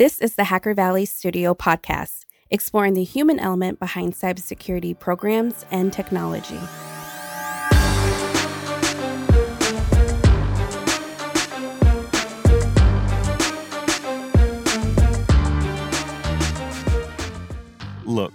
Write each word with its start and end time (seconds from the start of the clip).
This 0.00 0.18
is 0.18 0.34
the 0.34 0.44
Hacker 0.44 0.72
Valley 0.72 1.04
Studio 1.04 1.52
podcast, 1.52 2.24
exploring 2.50 2.94
the 2.94 3.04
human 3.04 3.38
element 3.38 3.78
behind 3.78 4.14
cybersecurity 4.14 4.98
programs 4.98 5.66
and 5.70 5.92
technology. 5.92 6.58
Look, 18.06 18.32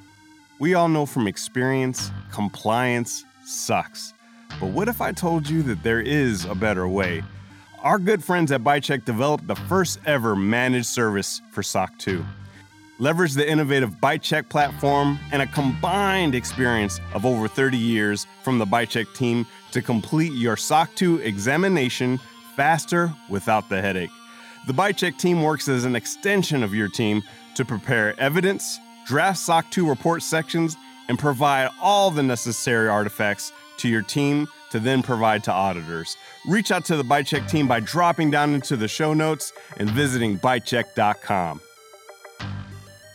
we 0.60 0.76
all 0.76 0.88
know 0.88 1.08
from 1.08 1.28
experience, 1.28 2.12
compliance 2.32 3.26
sucks. 3.44 4.14
But 4.60 4.68
what 4.68 4.88
if 4.88 5.02
I 5.02 5.12
told 5.14 5.50
you 5.50 5.64
that 5.64 5.82
there 5.82 6.00
is 6.00 6.46
a 6.46 6.54
better 6.54 6.88
way? 6.88 7.24
Our 7.86 8.00
good 8.00 8.24
friends 8.24 8.52
at 8.52 8.64
ByteChek 8.64 9.06
developed 9.06 9.46
the 9.46 9.54
first 9.54 10.00
ever 10.08 10.36
managed 10.36 10.88
service 10.88 11.44
for 11.52 11.62
SOC 11.62 11.96
2. 12.00 12.26
Leverage 12.98 13.34
the 13.34 13.48
innovative 13.48 13.92
ByteChek 14.02 14.50
platform 14.50 15.20
and 15.32 15.44
a 15.44 15.46
combined 15.46 16.34
experience 16.34 17.00
of 17.14 17.28
over 17.28 17.48
30 17.48 17.78
years 17.78 18.26
from 18.42 18.58
the 18.58 18.66
ByteChek 18.66 19.14
team 19.14 19.46
to 19.70 19.84
complete 19.84 20.34
your 20.34 20.58
SOC 20.58 20.96
2 20.96 21.18
examination 21.18 22.20
faster 22.56 23.14
without 23.30 23.70
the 23.70 23.80
headache. 23.80 24.10
The 24.66 24.74
ByteChek 24.74 25.20
team 25.20 25.44
works 25.44 25.68
as 25.68 25.86
an 25.86 25.96
extension 25.96 26.64
of 26.64 26.74
your 26.74 26.90
team 26.90 27.22
to 27.54 27.64
prepare 27.64 28.20
evidence, 28.20 28.80
draft 29.06 29.38
SOC 29.38 29.70
2 29.70 29.88
report 29.88 30.24
sections, 30.24 30.76
and 31.08 31.20
provide 31.20 31.70
all 31.80 32.10
the 32.10 32.24
necessary 32.24 32.90
artifacts 32.90 33.52
to 33.78 33.88
your 33.88 34.02
team 34.02 34.48
to 34.72 34.80
then 34.80 35.04
provide 35.04 35.44
to 35.46 35.52
auditors. 35.52 36.18
Reach 36.48 36.72
out 36.72 36.86
to 36.86 36.98
the 36.98 37.04
ByteChek 37.04 37.50
team 37.50 37.68
by 37.68 37.80
dropping 37.80 38.32
down 38.32 38.54
into 38.54 38.76
the 38.76 38.88
show 38.88 39.14
notes 39.14 39.54
and 39.78 39.90
visiting 39.90 40.38
ByteChek.com. 40.40 41.62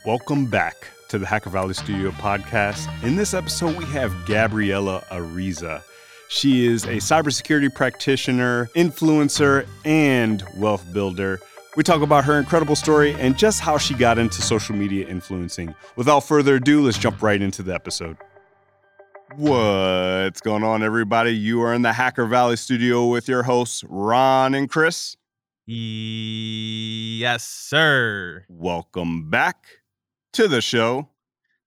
Welcome 0.07 0.47
back 0.47 0.89
to 1.09 1.19
the 1.19 1.27
Hacker 1.27 1.51
Valley 1.51 1.75
Studio 1.75 2.11
podcast. 2.13 2.89
In 3.03 3.17
this 3.17 3.35
episode, 3.35 3.77
we 3.77 3.85
have 3.87 4.15
Gabriela 4.27 5.05
Ariza. 5.11 5.83
She 6.29 6.67
is 6.67 6.85
a 6.85 6.97
cybersecurity 6.99 7.75
practitioner, 7.75 8.71
influencer, 8.77 9.67
and 9.85 10.45
wealth 10.57 10.85
builder. 10.93 11.41
We 11.77 11.83
talk 11.83 12.03
about 12.03 12.25
her 12.25 12.39
incredible 12.39 12.77
story 12.77 13.15
and 13.15 13.37
just 13.37 13.61
how 13.61 13.79
she 13.79 13.95
got 13.95 14.19
into 14.19 14.41
social 14.41 14.77
media 14.77 15.07
influencing. 15.09 15.75
Without 15.97 16.21
further 16.21 16.57
ado, 16.57 16.83
let's 16.83 16.99
jump 16.99 17.23
right 17.23 17.43
into 17.43 17.63
the 17.63 17.75
episode. 17.75 18.17
What's 19.37 20.41
going 20.41 20.65
on, 20.65 20.83
everybody? 20.83 21.31
You 21.31 21.63
are 21.63 21.73
in 21.73 21.83
the 21.83 21.93
Hacker 21.93 22.27
Valley 22.27 22.57
studio 22.57 23.07
with 23.07 23.29
your 23.29 23.45
hosts, 23.45 23.85
Ron 23.89 24.55
and 24.55 24.69
Chris. 24.69 25.17
Yes, 25.67 27.45
sir. 27.45 28.45
Welcome 28.49 29.31
back 29.31 29.67
to 30.33 30.49
the 30.49 30.61
show. 30.61 31.11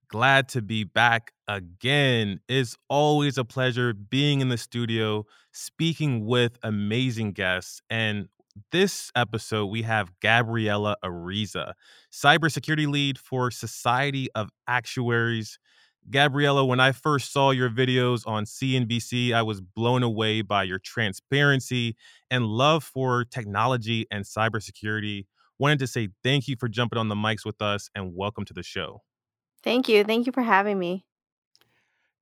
Glad 0.09 0.50
to 0.50 0.61
be 0.61 0.84
back 0.84 1.31
again. 1.47 2.41
It's 2.50 2.75
always 2.89 3.38
a 3.38 3.45
pleasure 3.45 3.94
being 3.94 4.41
in 4.41 4.50
the 4.50 4.58
studio, 4.58 5.25
speaking 5.53 6.25
with 6.25 6.58
amazing 6.64 7.31
guests. 7.31 7.81
And 7.89 8.28
this 8.72 9.09
episode, 9.16 9.67
we 9.67 9.84
have 9.84 10.11
Gabriela 10.19 10.97
Ariza, 11.03 11.73
cybersecurity 12.11 12.88
lead 12.88 13.17
for 13.17 13.50
Society 13.52 14.28
of 14.36 14.50
Actuaries. 14.67 15.58
Gabriela, 16.09 16.66
when 16.66 16.80
I 16.80 16.92
first 16.92 17.32
saw 17.32 17.52
your 17.52 17.70
videos 17.70 18.28
on 18.28 18.46
CNBC, 18.46 19.34
I 19.34 19.42
was 19.42 19.62
blown 19.62 20.04
away 20.04 20.42
by 20.42 20.64
your 20.64 20.80
transparency 20.80 21.96
and 22.30 22.46
love 22.46 22.84
for 22.84 23.23
technology 23.23 24.06
and 24.12 24.26
cybersecurity. 24.26 25.26
Wanted 25.59 25.80
to 25.80 25.88
say 25.88 26.09
thank 26.24 26.48
you 26.48 26.56
for 26.59 26.68
jumping 26.68 27.00
on 27.00 27.08
the 27.08 27.16
mics 27.16 27.46
with 27.46 27.62
us 27.62 27.90
and 27.96 28.16
welcome 28.16 28.44
to 28.46 28.54
the 28.54 28.64
show. 28.64 29.02
Thank 29.64 29.88
you. 29.88 30.04
Thank 30.04 30.26
you 30.26 30.34
for 30.34 30.44
having 30.44 30.78
me. 30.78 31.06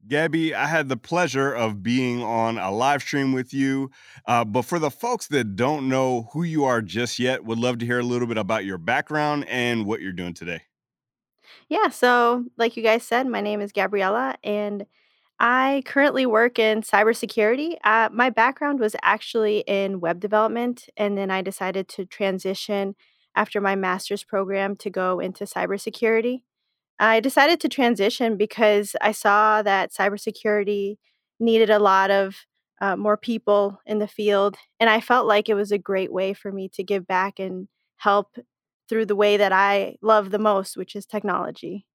Gabby, 0.08 0.56
I 0.56 0.66
had 0.66 0.90
the 0.90 0.98
pleasure 0.98 1.54
of 1.54 1.84
being 1.84 2.24
on 2.24 2.58
a 2.58 2.72
live 2.72 3.02
stream 3.02 3.34
with 3.34 3.54
you. 3.54 3.92
Uh, 4.26 4.44
but 4.44 4.64
for 4.64 4.80
the 4.80 4.90
folks 4.90 5.28
that 5.28 5.56
don't 5.56 5.88
know 5.90 6.30
who 6.34 6.44
you 6.44 6.66
are 6.66 6.82
just 6.82 7.20
yet, 7.20 7.46
would 7.46 7.60
love 7.60 7.78
to 7.80 7.86
hear 7.86 8.00
a 8.00 8.04
little 8.04 8.28
bit 8.28 8.38
about 8.38 8.66
your 8.66 8.80
background 8.80 9.46
and 9.48 9.86
what 9.86 10.02
you're 10.02 10.12
doing 10.12 10.34
today. 10.34 10.62
Yeah, 11.70 11.90
so 11.90 12.46
like 12.58 12.76
you 12.76 12.84
guys 12.84 13.04
said, 13.04 13.28
my 13.28 13.42
name 13.42 13.62
is 13.62 13.72
Gabriela, 13.72 14.36
and 14.44 14.86
I 15.40 15.82
currently 15.86 16.26
work 16.26 16.60
in 16.60 16.82
cybersecurity. 16.82 17.78
Uh, 17.84 18.10
my 18.12 18.30
background 18.30 18.80
was 18.80 18.96
actually 19.02 19.64
in 19.68 20.00
web 20.00 20.20
development, 20.20 20.88
and 20.98 21.18
then 21.18 21.32
I 21.32 21.42
decided 21.42 21.88
to 21.90 22.06
transition 22.06 22.96
after 23.36 23.62
my 23.62 23.76
master's 23.76 24.24
program 24.24 24.76
to 24.78 24.90
go 24.90 25.20
into 25.20 25.46
cybersecurity. 25.46 26.44
I 27.00 27.20
decided 27.20 27.60
to 27.62 27.70
transition 27.70 28.38
because 28.38 28.96
I 29.02 29.14
saw 29.14 29.64
that 29.64 29.92
cybersecurity 29.92 30.98
needed 31.40 31.72
a 31.72 31.80
lot 31.80 32.12
of 32.12 32.36
uh, 32.80 32.96
more 32.96 33.18
people 33.18 33.80
in 33.86 34.00
the 34.00 34.08
field, 34.08 34.58
and 34.80 34.90
I 34.90 35.02
felt 35.02 35.26
like 35.26 35.50
it 35.50 35.56
was 35.56 35.72
a 35.72 35.78
great 35.78 36.12
way 36.14 36.34
for 36.34 36.52
me 36.52 36.70
to 36.74 36.84
give 36.84 37.08
back 37.08 37.40
and 37.40 37.68
help 37.98 38.38
through 38.92 39.06
the 39.06 39.16
way 39.16 39.38
that 39.38 39.54
I 39.54 39.96
love 40.02 40.32
the 40.32 40.38
most, 40.38 40.76
which 40.76 40.98
is 40.98 41.06
technology. 41.06 41.86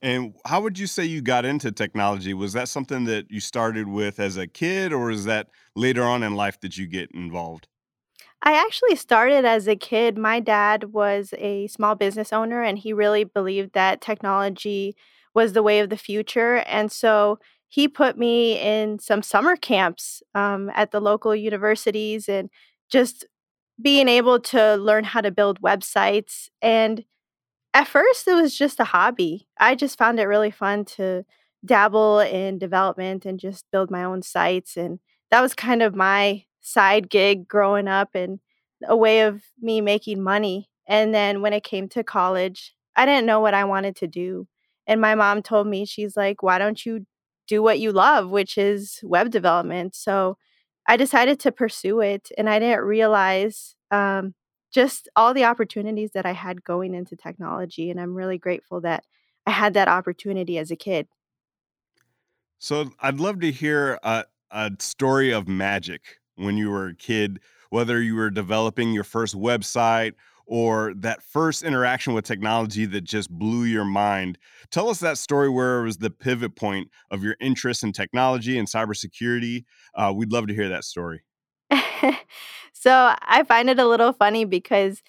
And 0.00 0.34
how 0.46 0.60
would 0.60 0.78
you 0.78 0.86
say 0.86 1.04
you 1.04 1.20
got 1.20 1.44
into 1.44 1.72
technology? 1.72 2.32
Was 2.32 2.52
that 2.52 2.68
something 2.68 3.06
that 3.06 3.28
you 3.28 3.40
started 3.40 3.88
with 3.88 4.20
as 4.20 4.36
a 4.36 4.46
kid, 4.46 4.92
or 4.92 5.10
is 5.10 5.24
that 5.24 5.48
later 5.74 6.04
on 6.04 6.22
in 6.22 6.36
life 6.36 6.60
that 6.60 6.78
you 6.78 6.86
get 6.86 7.10
involved? 7.10 7.66
I 8.40 8.52
actually 8.52 8.94
started 8.94 9.44
as 9.44 9.66
a 9.66 9.74
kid. 9.74 10.16
My 10.16 10.38
dad 10.38 10.92
was 10.92 11.34
a 11.38 11.66
small 11.66 11.96
business 11.96 12.32
owner, 12.32 12.62
and 12.62 12.78
he 12.78 12.92
really 12.92 13.24
believed 13.24 13.72
that 13.72 14.00
technology 14.00 14.94
was 15.34 15.54
the 15.54 15.62
way 15.62 15.80
of 15.80 15.90
the 15.90 15.96
future. 15.96 16.58
And 16.68 16.92
so 16.92 17.40
he 17.68 17.88
put 17.88 18.16
me 18.16 18.60
in 18.60 19.00
some 19.00 19.22
summer 19.22 19.56
camps 19.56 20.22
um, 20.36 20.70
at 20.76 20.92
the 20.92 21.00
local 21.00 21.34
universities 21.34 22.28
and 22.28 22.48
just 22.88 23.26
being 23.82 24.08
able 24.08 24.38
to 24.40 24.76
learn 24.76 25.04
how 25.04 25.20
to 25.20 25.30
build 25.30 25.60
websites. 25.60 26.48
And 26.60 27.04
at 27.74 27.88
first, 27.88 28.28
it 28.28 28.34
was 28.34 28.56
just 28.56 28.80
a 28.80 28.84
hobby. 28.84 29.48
I 29.58 29.74
just 29.74 29.98
found 29.98 30.20
it 30.20 30.24
really 30.24 30.50
fun 30.50 30.84
to 30.96 31.24
dabble 31.64 32.20
in 32.20 32.58
development 32.58 33.24
and 33.24 33.38
just 33.40 33.66
build 33.70 33.90
my 33.90 34.04
own 34.04 34.22
sites. 34.22 34.76
And 34.76 34.98
that 35.30 35.40
was 35.40 35.54
kind 35.54 35.82
of 35.82 35.94
my 35.94 36.44
side 36.60 37.10
gig 37.10 37.48
growing 37.48 37.88
up 37.88 38.10
and 38.14 38.40
a 38.86 38.96
way 38.96 39.22
of 39.22 39.42
me 39.60 39.80
making 39.80 40.22
money. 40.22 40.68
And 40.86 41.14
then 41.14 41.40
when 41.40 41.52
it 41.52 41.64
came 41.64 41.88
to 41.90 42.04
college, 42.04 42.74
I 42.96 43.06
didn't 43.06 43.26
know 43.26 43.40
what 43.40 43.54
I 43.54 43.64
wanted 43.64 43.96
to 43.96 44.06
do. 44.06 44.48
And 44.86 45.00
my 45.00 45.14
mom 45.14 45.42
told 45.42 45.66
me, 45.66 45.84
she's 45.86 46.16
like, 46.16 46.42
why 46.42 46.58
don't 46.58 46.84
you 46.84 47.06
do 47.46 47.62
what 47.62 47.78
you 47.78 47.92
love, 47.92 48.30
which 48.30 48.58
is 48.58 49.00
web 49.02 49.30
development? 49.30 49.94
So 49.94 50.36
I 50.86 50.96
decided 50.96 51.40
to 51.40 51.52
pursue 51.52 52.00
it, 52.00 52.30
and 52.36 52.48
I 52.48 52.58
didn't 52.58 52.84
realize 52.84 53.74
um, 53.90 54.34
just 54.72 55.08
all 55.14 55.34
the 55.34 55.44
opportunities 55.44 56.12
that 56.12 56.26
I 56.26 56.32
had 56.32 56.64
going 56.64 56.94
into 56.94 57.16
technology. 57.16 57.90
And 57.90 58.00
I'm 58.00 58.14
really 58.14 58.38
grateful 58.38 58.80
that 58.80 59.04
I 59.46 59.50
had 59.50 59.74
that 59.74 59.88
opportunity 59.88 60.58
as 60.58 60.70
a 60.70 60.76
kid. 60.76 61.06
So 62.58 62.90
I'd 63.00 63.20
love 63.20 63.40
to 63.40 63.50
hear 63.50 63.98
a, 64.02 64.24
a 64.50 64.72
story 64.78 65.32
of 65.32 65.48
magic 65.48 66.18
when 66.36 66.56
you 66.56 66.70
were 66.70 66.88
a 66.88 66.94
kid, 66.94 67.40
whether 67.70 68.00
you 68.00 68.14
were 68.14 68.30
developing 68.30 68.92
your 68.92 69.04
first 69.04 69.34
website 69.34 70.14
or 70.46 70.92
that 70.96 71.22
first 71.22 71.62
interaction 71.62 72.14
with 72.14 72.24
technology 72.24 72.84
that 72.86 73.04
just 73.04 73.30
blew 73.30 73.64
your 73.64 73.84
mind. 73.84 74.38
Tell 74.70 74.88
us 74.88 75.00
that 75.00 75.18
story 75.18 75.48
where 75.48 75.80
it 75.80 75.84
was 75.84 75.98
the 75.98 76.10
pivot 76.10 76.56
point 76.56 76.88
of 77.10 77.22
your 77.22 77.36
interest 77.40 77.82
in 77.82 77.92
technology 77.92 78.58
and 78.58 78.68
cybersecurity. 78.68 79.64
Uh, 79.94 80.12
we'd 80.14 80.32
love 80.32 80.46
to 80.48 80.54
hear 80.54 80.68
that 80.68 80.84
story. 80.84 81.22
so 82.72 83.14
I 83.20 83.44
find 83.44 83.70
it 83.70 83.78
a 83.78 83.86
little 83.86 84.12
funny 84.12 84.44
because 84.44 85.02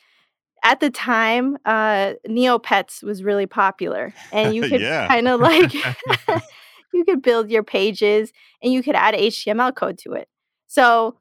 at 0.63 0.79
the 0.79 0.89
time, 0.89 1.57
uh, 1.65 2.13
Neopets 2.27 3.03
was 3.03 3.23
really 3.23 3.45
popular, 3.45 4.13
and 4.31 4.55
you 4.55 4.61
could 4.69 4.81
kind 4.81 5.27
of 5.27 5.41
like 5.41 5.73
you 6.93 7.03
could 7.03 7.21
build 7.21 7.51
your 7.51 7.63
pages 7.63 8.31
and 8.61 8.71
you 8.71 8.81
could 8.81 8.95
add 8.95 9.13
HTML 9.13 9.75
code 9.75 9.97
to 9.99 10.13
it. 10.13 10.29
So 10.67 11.17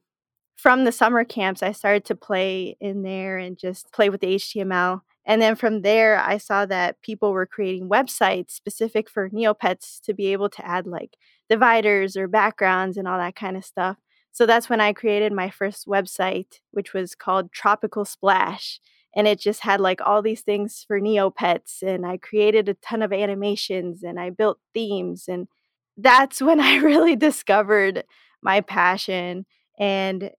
from 0.56 0.84
the 0.84 0.92
summer 0.92 1.24
camps, 1.24 1.62
I 1.62 1.72
started 1.72 2.04
to 2.06 2.14
play 2.14 2.76
in 2.80 3.02
there 3.02 3.38
and 3.38 3.58
just 3.58 3.92
play 3.92 4.10
with 4.10 4.20
the 4.20 4.36
HTML. 4.36 5.00
And 5.24 5.40
then 5.40 5.54
from 5.54 5.82
there, 5.82 6.18
I 6.18 6.38
saw 6.38 6.66
that 6.66 7.00
people 7.02 7.32
were 7.32 7.46
creating 7.46 7.88
websites 7.88 8.52
specific 8.52 9.08
for 9.08 9.30
Neopets 9.30 10.00
to 10.02 10.14
be 10.14 10.32
able 10.32 10.48
to 10.50 10.66
add 10.66 10.86
like 10.86 11.16
dividers 11.48 12.16
or 12.16 12.28
backgrounds 12.28 12.96
and 12.96 13.06
all 13.06 13.18
that 13.18 13.36
kind 13.36 13.56
of 13.56 13.64
stuff. 13.64 13.98
So 14.32 14.46
that's 14.46 14.68
when 14.70 14.80
I 14.80 14.92
created 14.92 15.32
my 15.32 15.50
first 15.50 15.86
website, 15.86 16.60
which 16.70 16.94
was 16.94 17.14
called 17.14 17.52
Tropical 17.52 18.04
Splash. 18.04 18.80
And 19.14 19.28
it 19.28 19.38
just 19.38 19.60
had 19.60 19.80
like 19.80 20.00
all 20.00 20.22
these 20.22 20.40
things 20.40 20.84
for 20.88 20.98
Neopets. 20.98 21.82
And 21.82 22.06
I 22.06 22.16
created 22.16 22.68
a 22.68 22.74
ton 22.74 23.02
of 23.02 23.12
animations 23.12 24.02
and 24.02 24.18
I 24.18 24.30
built 24.30 24.58
themes. 24.72 25.26
And 25.28 25.48
that's 25.96 26.40
when 26.42 26.60
I 26.60 26.76
really 26.76 27.14
discovered 27.14 28.04
my 28.42 28.60
passion 28.60 29.44
and 29.78 30.30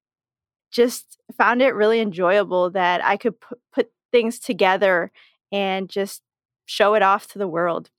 just 0.74 1.18
found 1.38 1.62
it 1.62 1.76
really 1.76 2.02
enjoyable 2.02 2.72
that 2.72 3.04
I 3.06 3.16
could 3.16 3.40
put, 3.40 3.60
put 3.72 3.92
things 4.12 4.40
together 4.40 5.12
and 5.52 5.88
just 5.88 6.22
show 6.66 6.96
it 6.96 7.04
off 7.04 7.28
to 7.28 7.40
the 7.40 7.48
world. 7.48 7.90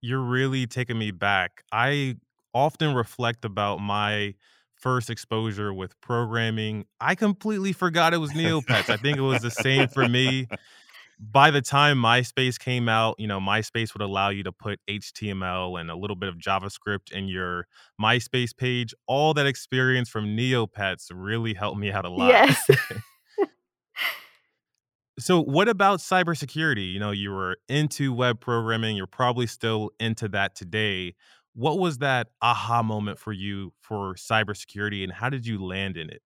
You're 0.00 0.20
really 0.20 0.66
taking 0.66 0.98
me 0.98 1.12
back. 1.12 1.62
I 1.70 2.16
often 2.52 2.94
reflect 2.94 3.44
about 3.44 3.78
my 3.78 4.34
first 4.74 5.08
exposure 5.08 5.72
with 5.72 5.98
programming. 6.00 6.86
I 7.00 7.14
completely 7.14 7.72
forgot 7.72 8.12
it 8.12 8.18
was 8.18 8.32
Neopets. 8.34 8.90
I 8.90 8.96
think 8.96 9.16
it 9.16 9.22
was 9.22 9.42
the 9.42 9.50
same 9.50 9.88
for 9.88 10.08
me. 10.08 10.48
By 11.30 11.52
the 11.52 11.62
time 11.62 11.98
MySpace 11.98 12.58
came 12.58 12.88
out, 12.88 13.14
you 13.16 13.28
know, 13.28 13.38
MySpace 13.38 13.94
would 13.94 14.02
allow 14.02 14.30
you 14.30 14.42
to 14.42 14.50
put 14.50 14.80
HTML 14.90 15.80
and 15.80 15.88
a 15.88 15.94
little 15.94 16.16
bit 16.16 16.28
of 16.28 16.36
JavaScript 16.36 17.12
in 17.12 17.28
your 17.28 17.68
MySpace 18.00 18.56
page. 18.56 18.92
All 19.06 19.32
that 19.34 19.46
experience 19.46 20.08
from 20.08 20.36
Neopets 20.36 21.10
really 21.14 21.54
helped 21.54 21.78
me 21.78 21.92
out 21.92 22.04
a 22.04 22.08
lot. 22.08 22.28
Yes. 22.28 22.66
So, 25.18 25.42
what 25.42 25.68
about 25.68 26.00
cybersecurity? 26.00 26.90
You 26.90 26.98
know, 26.98 27.10
you 27.10 27.30
were 27.30 27.58
into 27.68 28.14
web 28.14 28.40
programming, 28.40 28.96
you're 28.96 29.06
probably 29.06 29.46
still 29.46 29.90
into 30.00 30.26
that 30.28 30.56
today. 30.56 31.14
What 31.54 31.78
was 31.78 31.98
that 31.98 32.28
aha 32.40 32.82
moment 32.82 33.18
for 33.18 33.32
you 33.32 33.74
for 33.82 34.14
cybersecurity 34.14 35.04
and 35.04 35.12
how 35.12 35.28
did 35.28 35.46
you 35.46 35.62
land 35.62 35.98
in 35.98 36.08
it? 36.08 36.22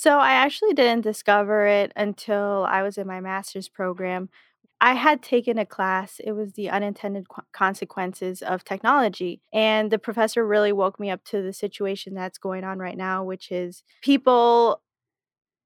So 0.00 0.20
I 0.20 0.30
actually 0.30 0.74
didn't 0.74 1.02
discover 1.02 1.66
it 1.66 1.90
until 1.96 2.64
I 2.70 2.84
was 2.84 2.98
in 2.98 3.08
my 3.08 3.18
master's 3.20 3.68
program. 3.68 4.28
I 4.80 4.94
had 4.94 5.24
taken 5.24 5.58
a 5.58 5.66
class, 5.66 6.20
it 6.22 6.30
was 6.30 6.52
the 6.52 6.70
unintended 6.70 7.28
qu- 7.28 7.42
consequences 7.52 8.40
of 8.40 8.62
technology. 8.62 9.40
And 9.52 9.90
the 9.90 9.98
professor 9.98 10.46
really 10.46 10.70
woke 10.70 11.00
me 11.00 11.10
up 11.10 11.24
to 11.24 11.42
the 11.42 11.52
situation 11.52 12.14
that's 12.14 12.38
going 12.38 12.62
on 12.62 12.78
right 12.78 12.96
now, 12.96 13.24
which 13.24 13.50
is 13.50 13.82
people 14.00 14.82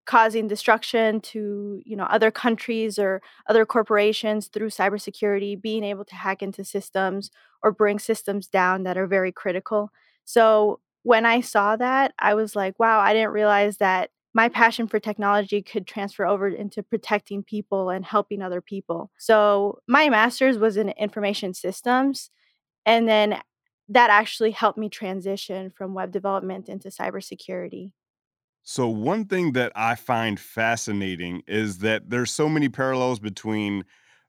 causing 0.07 0.49
destruction 0.49 1.21
to 1.21 1.83
you 1.85 1.95
know 1.95 2.05
other 2.05 2.31
countries 2.31 2.99
or 2.99 3.21
other 3.51 3.67
corporations 3.67 4.47
through 4.47 4.71
cybersecurity 4.71 5.61
being 5.61 5.85
able 5.85 6.07
to 6.07 6.15
hack 6.15 6.43
into 6.43 6.65
systems 6.65 7.31
or 7.63 7.71
bring 7.71 7.99
systems 7.99 8.47
down 8.47 8.83
that 8.83 8.99
are 8.99 9.07
very 9.07 9.31
critical 9.31 9.93
so 10.25 10.81
when 11.05 11.25
i 11.25 11.41
saw 11.41 11.77
that 11.77 12.13
i 12.19 12.35
was 12.35 12.57
like 12.57 12.77
wow 12.81 12.99
i 12.99 13.13
didn't 13.13 13.31
realize 13.31 13.77
that 13.77 14.11
my 14.35 14.49
passion 14.49 14.87
for 14.87 14.99
technology 14.99 15.63
could 15.63 15.87
transfer 15.87 16.25
over 16.27 16.49
into 16.49 16.83
protecting 16.83 17.43
people 17.43 17.91
and 17.91 18.05
helping 18.05 18.43
other 18.43 18.61
people 18.61 19.11
so 19.19 19.79
my 19.87 20.09
master's 20.09 20.59
was 20.59 20.77
in 20.77 20.91
information 20.91 21.55
systems 21.55 22.31
and 22.87 23.09
then 23.09 23.41
that 23.89 24.11
actually 24.11 24.53
helped 24.53 24.79
me 24.79 24.89
transition 24.89 25.71
from 25.71 25.95
web 25.95 26.11
development 26.11 26.69
into 26.69 26.89
cybersecurity 26.89 27.93
So 28.63 28.89
one 28.89 29.27
thing 29.27 29.53
that 29.53 29.73
I 29.75 29.97
find 29.97 30.39
fascinating 30.39 31.43
is 31.47 31.79
that 31.79 32.11
there's 32.11 32.31
so 32.31 32.49
many 32.49 32.69
parallels 32.69 33.19
between 33.19 33.85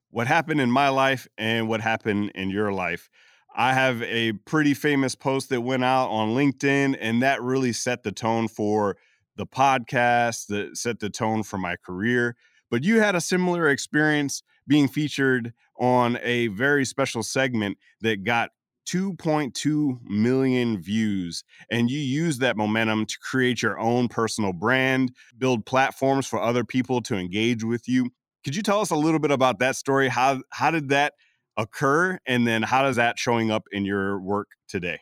what 0.10 0.28
happened 0.28 0.62
in 0.62 0.72
my 0.72 0.90
life 0.90 1.28
and 1.38 1.68
what 1.68 1.82
happened 1.82 2.32
in 2.34 2.50
your 2.50 2.72
life. 2.72 3.10
I 3.56 3.74
have 3.74 4.02
a 4.04 4.32
pretty 4.32 4.74
famous 4.74 5.14
post 5.14 5.50
that 5.50 5.62
went 5.62 5.84
out 5.84 6.10
on 6.10 6.30
LinkedIn, 6.30 6.98
and 7.00 7.22
that 7.22 7.44
really 7.44 7.74
set 7.74 8.02
the 8.02 8.12
tone 8.12 8.48
for 8.48 8.98
the 9.35 9.45
podcast, 9.45 10.47
that 10.47 10.77
set 10.77 11.00
the 11.00 11.09
tone 11.09 11.44
for 11.44 11.57
my 11.57 11.75
career. 11.75 12.35
But 12.69 12.83
you 12.83 13.00
had 13.00 13.15
a 13.15 13.21
similar 13.21 13.69
experience 13.69 14.41
being 14.68 14.88
featured 14.88 15.53
on 15.80 16.18
a 16.24 16.47
very 16.47 16.85
special 16.85 17.24
segment 17.24 17.77
that 18.01 18.24
got 18.24 18.51
2.2 18.88 20.00
million 20.03 20.81
views. 20.81 21.44
And 21.71 21.89
you 21.89 22.00
use 22.00 22.39
that 22.39 22.57
momentum 22.57 23.06
to 23.06 23.18
create 23.19 23.62
your 23.62 23.80
own 23.80 24.07
personal 24.07 24.53
brand, 24.53 25.13
build 25.38 25.65
platforms 25.65 26.27
for 26.27 26.41
other 26.41 26.63
people 26.63 27.01
to 27.03 27.15
engage 27.15 27.63
with 27.63 27.88
you. 27.88 28.09
Could 28.44 28.56
you 28.56 28.62
tell 28.62 28.81
us 28.81 28.91
a 28.91 28.95
little 28.95 29.19
bit 29.19 29.31
about 29.31 29.59
that 29.59 29.75
story? 29.75 30.09
How 30.09 30.41
how 30.50 30.69
did 30.69 30.89
that 30.89 31.13
occur? 31.56 32.19
And 32.25 32.45
then 32.45 32.62
how 32.63 32.83
does 32.83 32.97
that 32.97 33.18
showing 33.18 33.51
up 33.51 33.63
in 33.71 33.85
your 33.85 34.19
work 34.19 34.50
today? 34.68 35.00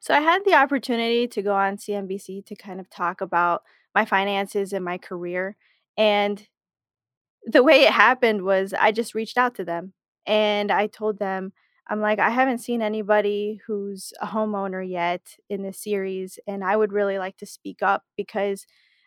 So 0.00 0.14
I 0.14 0.20
had 0.20 0.44
the 0.44 0.54
opportunity 0.54 1.28
to 1.28 1.42
go 1.42 1.54
on 1.54 1.76
CNBC 1.78 2.42
to 2.42 2.54
kind 2.56 2.80
of 2.80 2.88
talk 2.88 3.20
about 3.20 3.62
my 3.94 4.04
finances 4.04 4.72
and 4.72 4.84
my 4.84 4.98
career. 4.98 5.56
And 5.96 6.46
the 7.44 7.62
way 7.62 7.82
it 7.82 7.92
happened 7.92 8.42
was 8.42 8.74
I 8.74 8.92
just 8.92 9.14
reached 9.14 9.38
out 9.38 9.54
to 9.56 9.64
them 9.64 9.92
and 10.26 10.70
I 10.70 10.86
told 10.86 11.18
them, 11.18 11.52
I'm 11.88 12.00
like, 12.00 12.18
I 12.20 12.30
haven't 12.30 12.58
seen 12.58 12.82
anybody 12.82 13.60
who's 13.66 14.12
a 14.20 14.26
homeowner 14.26 14.88
yet 14.88 15.36
in 15.48 15.62
this 15.62 15.82
series, 15.82 16.38
and 16.46 16.62
I 16.62 16.76
would 16.76 16.92
really 16.92 17.18
like 17.18 17.36
to 17.38 17.46
speak 17.46 17.82
up 17.82 18.04
because 18.16 18.64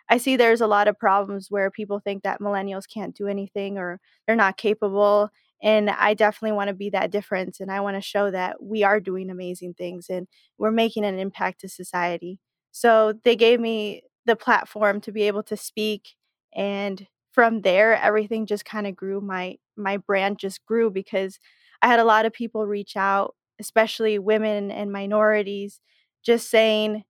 I 0.10 0.18
see 0.18 0.36
there's 0.36 0.60
a 0.60 0.68
lot 0.68 0.90
of 0.90 1.00
problems 1.00 1.50
where 1.50 1.72
people 1.72 2.00
think 2.00 2.24
that 2.24 2.42
millennials 2.42 2.84
can't 2.92 3.16
do 3.16 3.28
anything 3.28 3.78
or 3.78 4.02
they're 4.28 4.36
not 4.36 4.58
capable. 4.58 5.30
And 5.64 5.90
I 5.90 6.14
definitely 6.14 6.56
want 6.56 6.68
to 6.70 6.76
be 6.76 6.90
that 6.92 7.12
difference. 7.12 7.60
And 7.62 7.72
I 7.72 7.80
want 7.82 7.98
to 7.98 8.02
show 8.02 8.30
that 8.32 8.62
we 8.62 8.84
are 8.84 9.00
doing 9.00 9.30
amazing 9.32 9.76
things 9.76 10.08
and 10.10 10.28
we're 10.60 10.72
making 10.72 11.06
an 11.06 11.18
impact 11.20 11.62
to 11.62 11.70
society. 11.70 12.40
So 12.72 13.14
they 13.24 13.36
gave 13.38 13.60
me 13.62 14.04
the 14.26 14.36
platform 14.36 15.02
to 15.02 15.12
be 15.12 15.24
able 15.24 15.44
to 15.44 15.58
speak. 15.58 16.16
And 16.56 17.08
from 17.32 17.62
there, 17.62 17.96
everything 17.96 18.46
just 18.46 18.66
kind 18.66 18.88
of 18.88 18.96
grew. 18.96 19.22
My 19.22 19.58
my 19.78 19.98
brand 19.98 20.38
just 20.40 20.66
grew 20.66 20.92
because 20.92 21.40
I 21.82 21.88
had 21.88 22.00
a 22.00 22.04
lot 22.06 22.26
of 22.26 22.34
people 22.34 22.66
reach 22.68 22.96
out, 22.96 23.36
especially 23.60 24.20
women 24.20 24.70
and 24.72 24.92
minorities, 24.92 25.80
just 26.24 26.50
saying, 26.50 27.04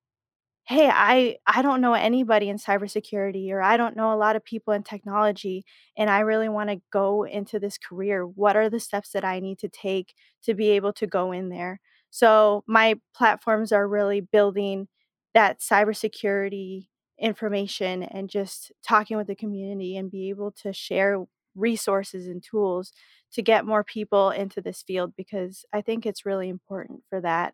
hey 0.65 0.89
i 0.91 1.35
i 1.45 1.61
don't 1.61 1.81
know 1.81 1.93
anybody 1.93 2.47
in 2.49 2.57
cybersecurity 2.57 3.51
or 3.51 3.61
i 3.61 3.75
don't 3.75 3.95
know 3.97 4.13
a 4.13 4.15
lot 4.15 4.35
of 4.35 4.43
people 4.45 4.73
in 4.73 4.81
technology 4.83 5.65
and 5.97 6.09
i 6.09 6.19
really 6.19 6.47
want 6.49 6.69
to 6.69 6.81
go 6.91 7.23
into 7.23 7.59
this 7.59 7.77
career 7.77 8.25
what 8.25 8.55
are 8.55 8.69
the 8.69 8.79
steps 8.79 9.11
that 9.11 9.25
i 9.25 9.39
need 9.39 9.59
to 9.59 9.67
take 9.67 10.13
to 10.43 10.53
be 10.53 10.69
able 10.71 10.93
to 10.93 11.07
go 11.07 11.31
in 11.31 11.49
there? 11.49 11.79
So 12.09 12.63
my 12.67 12.95
platforms 13.15 13.71
are 13.71 13.87
really 13.87 14.21
building 14.21 14.87
that 15.33 15.59
cybersecurity 15.59 16.87
information 17.19 18.03
and 18.03 18.29
just 18.29 18.71
talking 18.85 19.17
with 19.17 19.27
the 19.27 19.35
community 19.35 19.97
and 19.97 20.11
be 20.11 20.29
able 20.29 20.51
to 20.51 20.73
share 20.73 21.23
resources 21.55 22.27
and 22.27 22.43
tools 22.43 22.91
to 23.31 23.41
get 23.41 23.65
more 23.65 23.83
people 23.83 24.31
into 24.31 24.59
this 24.59 24.81
field 24.81 25.13
because 25.15 25.65
i 25.71 25.81
think 25.81 26.03
it's 26.05 26.25
really 26.25 26.49
important 26.49 27.01
for 27.09 27.21
that 27.21 27.53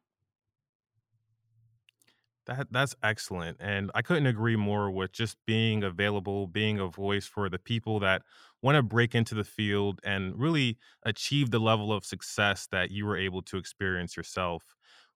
That 2.50 2.68
that's 2.72 2.96
excellent, 3.04 3.57
and 3.60 3.92
I 3.94 4.01
couldn't 4.01 4.25
agree 4.25 4.56
more 4.56 4.90
with 4.90 5.12
just 5.12 5.38
being 5.46 5.84
available, 5.84 6.48
being 6.48 6.80
a 6.80 6.88
voice 6.88 7.28
for 7.28 7.48
the 7.48 7.60
people 7.60 8.00
that 8.00 8.24
want 8.63 8.75
to 8.75 8.81
break 8.81 9.13
into 9.13 9.36
the 9.36 9.44
field 9.44 10.00
and 10.03 10.36
really 10.39 10.79
achieve 11.03 11.51
the 11.51 11.60
level 11.60 11.94
of 11.94 12.03
success 12.03 12.68
that 12.72 12.89
you 12.89 13.06
were 13.06 13.18
able 13.18 13.44
to 13.44 13.58
experience 13.58 14.18
yourself. 14.18 14.63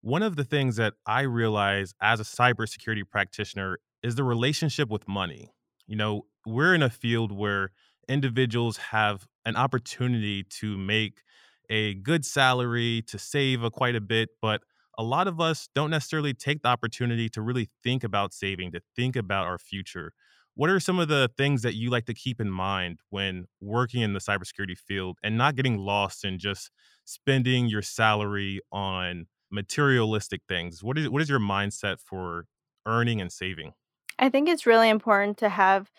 One 0.02 0.22
of 0.22 0.36
the 0.36 0.44
things 0.44 0.76
that 0.76 0.94
I 1.08 1.22
realize 1.22 1.96
as 2.02 2.20
a 2.20 2.24
cybersecurity 2.24 3.10
practitioner 3.10 3.80
is 4.04 4.14
the 4.16 4.24
relationship 4.24 4.90
with 4.90 5.08
money. 5.08 5.50
You 5.88 5.96
know, 5.96 6.28
we're 6.46 6.76
in 6.76 6.84
a 6.84 6.90
field 6.92 7.32
where 7.32 7.72
individuals 8.08 8.78
have 8.78 9.28
an 9.46 9.56
opportunity 9.56 10.44
to 10.44 10.78
make 10.78 11.22
a 11.70 11.96
good 11.96 12.26
salary, 12.26 13.02
to 13.08 13.18
save 13.18 13.64
a 13.64 13.72
quite 13.72 13.96
a 13.96 14.02
bit, 14.02 14.30
but 14.42 14.62
a 14.98 15.04
lot 15.04 15.28
of 15.28 15.40
us 15.40 15.70
don't 15.74 15.90
necessarily 15.90 16.34
take 16.34 16.62
the 16.62 16.68
opportunity 16.68 17.30
to 17.30 17.42
really 17.42 17.70
think 17.84 18.04
about 18.04 18.34
saving, 18.34 18.72
to 18.74 18.82
think 18.96 19.16
about 19.16 19.46
our 19.46 19.58
future. 19.58 20.14
What 20.56 20.70
are 20.70 20.80
some 20.80 21.00
of 21.00 21.08
the 21.08 21.32
things 21.36 21.64
that 21.64 21.74
you 21.74 21.90
like 21.90 22.06
to 22.06 22.14
keep 22.14 22.40
in 22.40 22.52
mind 22.52 23.00
when 23.10 23.46
working 23.60 24.02
in 24.02 24.14
the 24.14 24.20
cybersecurity 24.20 24.78
field 24.78 25.18
and 25.24 25.38
not 25.38 25.56
getting 25.56 25.78
lost 25.78 26.24
in 26.24 26.38
just 26.38 26.70
spending 27.06 27.68
your 27.68 27.82
salary 27.82 28.62
on 28.72 29.26
materialistic 29.52 30.42
things? 30.48 30.84
What 30.84 30.98
is 30.98 31.10
what 31.10 31.22
is 31.22 31.30
your 31.30 31.40
mindset 31.40 32.00
for 32.00 32.46
earning 32.86 33.22
and 33.22 33.32
saving? 33.32 33.74
i 34.20 34.30
think 34.30 34.48
it's 34.48 34.68
really 34.68 34.90
important 34.90 35.38
to 35.40 35.50
have 35.50 35.90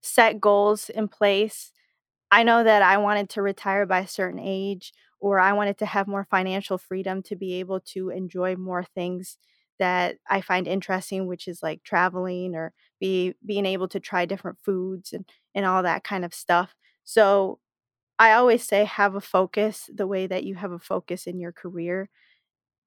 set 0.00 0.40
goals 0.40 0.90
in 0.90 1.06
place 1.06 1.72
I 2.32 2.44
know 2.44 2.64
that 2.64 2.80
I 2.80 2.96
wanted 2.96 3.28
to 3.30 3.42
retire 3.42 3.84
by 3.84 4.00
a 4.00 4.08
certain 4.08 4.40
age, 4.40 4.94
or 5.22 5.40
I 5.40 5.54
wanted 5.54 5.78
to 5.80 5.86
have 5.86 6.08
more 6.08 6.26
financial 6.30 6.78
freedom 6.78 7.22
to 7.24 7.36
be 7.36 7.54
able 7.60 7.80
to 7.94 8.10
enjoy 8.10 8.56
more 8.56 8.84
things 8.84 9.38
that 9.78 10.18
I 10.28 10.42
find 10.42 10.68
interesting, 10.68 11.26
which 11.28 11.48
is 11.48 11.62
like 11.62 11.84
traveling 11.84 12.54
or 12.56 12.74
be 13.00 13.34
being 13.46 13.66
able 13.66 13.88
to 13.90 14.00
try 14.00 14.26
different 14.26 14.58
foods 14.64 15.12
and 15.14 15.24
and 15.54 15.66
all 15.66 15.82
that 15.84 16.04
kind 16.04 16.24
of 16.24 16.34
stuff. 16.34 16.74
So 17.04 17.60
I 18.18 18.32
always 18.32 18.64
say 18.64 18.84
have 18.84 19.14
a 19.16 19.20
focus 19.20 19.90
the 19.94 20.06
way 20.06 20.26
that 20.28 20.44
you 20.44 20.56
have 20.56 20.72
a 20.72 20.78
focus 20.80 21.26
in 21.26 21.40
your 21.40 21.52
career 21.52 22.10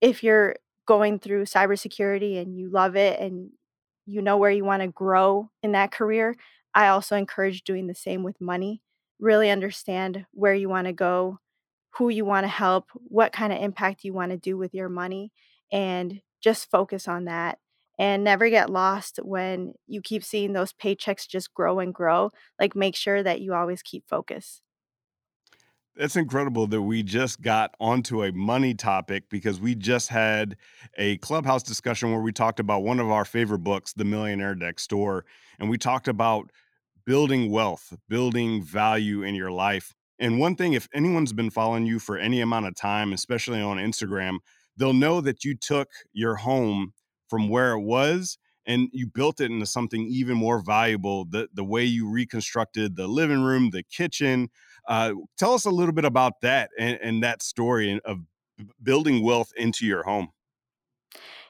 if 0.02 0.24
you're 0.24 0.56
going 0.88 1.20
through 1.20 1.46
cybersecurity 1.46 2.42
and 2.42 2.58
you 2.58 2.70
love 2.70 2.96
it 2.96 3.20
and 3.20 3.50
you 4.06 4.22
know 4.22 4.38
where 4.38 4.52
you 4.52 4.64
want 4.66 4.82
to 4.84 4.88
grow 4.88 5.50
in 5.64 5.72
that 5.72 5.92
career, 5.92 6.36
I 6.74 6.90
also 6.90 7.16
encourage 7.16 7.64
doing 7.64 7.88
the 7.88 7.96
same 7.96 8.24
with 8.24 8.40
money. 8.40 8.82
Really 9.20 9.50
understand 9.50 10.26
where 10.32 10.54
you 10.54 10.70
want 10.70 10.88
to 10.88 10.94
go, 10.94 11.40
who 11.98 12.10
you 12.10 12.26
want 12.26 12.44
to 12.44 12.50
help, 12.50 12.90
what 12.94 13.32
kind 13.32 13.54
of 13.54 13.62
impact 13.62 14.04
you 14.04 14.14
want 14.14 14.32
to 14.32 14.38
do 14.38 14.58
with 14.58 14.74
your 14.74 14.90
money, 14.90 15.32
and 15.72 16.22
just 16.42 16.70
focus 16.70 17.08
on 17.08 17.26
that. 17.26 17.60
and 17.98 18.24
never 18.24 18.50
get 18.50 18.70
lost 18.70 19.20
when 19.24 19.74
you 19.88 20.02
keep 20.02 20.24
seeing 20.24 20.54
those 20.54 20.74
paychecks 20.74 21.28
just 21.28 21.54
grow 21.54 21.80
and 21.80 21.94
grow. 21.94 22.32
Like, 22.60 22.76
make 22.76 22.96
sure 22.96 23.24
that 23.24 23.42
you 23.42 23.54
always 23.54 23.82
keep 23.82 24.08
focus. 24.08 24.62
It's 25.98 26.18
incredible 26.18 26.68
that 26.68 26.82
we 26.82 27.04
just 27.04 27.42
got 27.42 27.74
onto 27.80 28.22
a 28.22 28.34
money 28.34 28.74
topic 28.74 29.30
because 29.30 29.62
we 29.62 29.76
just 29.76 30.10
had 30.10 30.58
a 30.98 31.16
clubhouse 31.18 31.64
discussion 31.64 32.12
where 32.12 32.20
we 32.20 32.34
talked 32.34 32.60
about 32.60 32.84
one 32.84 33.00
of 33.00 33.10
our 33.10 33.24
favorite 33.24 33.60
books, 33.60 33.94
The 33.94 34.04
Millionaire 34.04 34.56
Next 34.56 34.90
Door. 34.90 35.24
And 35.58 35.70
we 35.70 35.78
talked 35.78 36.10
about 36.10 36.52
building 37.06 37.50
wealth, 37.50 37.94
building 38.10 38.62
value 38.62 39.24
in 39.24 39.36
your 39.36 39.52
life. 39.52 39.96
And 40.20 40.40
one 40.40 40.56
thing, 40.56 40.74
if 40.74 40.88
anyone's 40.94 41.34
been 41.34 41.50
following 41.50 41.86
you 41.86 42.00
for 42.00 42.18
any 42.18 42.42
amount 42.42 42.68
of 42.68 42.76
time, 42.76 43.12
especially 43.14 43.62
on 43.62 43.78
Instagram, 43.78 44.38
they'll 44.78 44.94
know 44.94 45.22
that 45.22 45.44
you 45.44 45.56
took 45.56 45.90
your 46.14 46.36
home 46.38 46.94
from 47.30 47.50
where 47.50 47.74
it 47.74 47.82
was 47.82 48.38
and 48.66 48.90
you 48.94 49.08
built 49.08 49.40
it 49.40 49.52
into 49.52 49.66
something 49.66 50.08
even 50.08 50.38
more 50.38 50.62
valuable. 50.64 51.26
The 51.26 51.50
the 51.54 51.64
way 51.64 51.84
you 51.84 52.10
reconstructed 52.10 52.96
the 52.96 53.08
living 53.08 53.42
room, 53.44 53.70
the 53.72 53.84
kitchen. 53.84 54.50
Uh, 54.88 55.14
tell 55.38 55.54
us 55.54 55.66
a 55.66 55.72
little 55.72 55.94
bit 55.94 56.06
about 56.06 56.42
that 56.42 56.70
and, 56.78 57.00
and 57.02 57.24
that 57.24 57.42
story 57.42 58.00
of 58.06 58.20
building 58.82 59.24
wealth 59.24 59.52
into 59.58 59.86
your 59.86 60.04
home. 60.04 60.30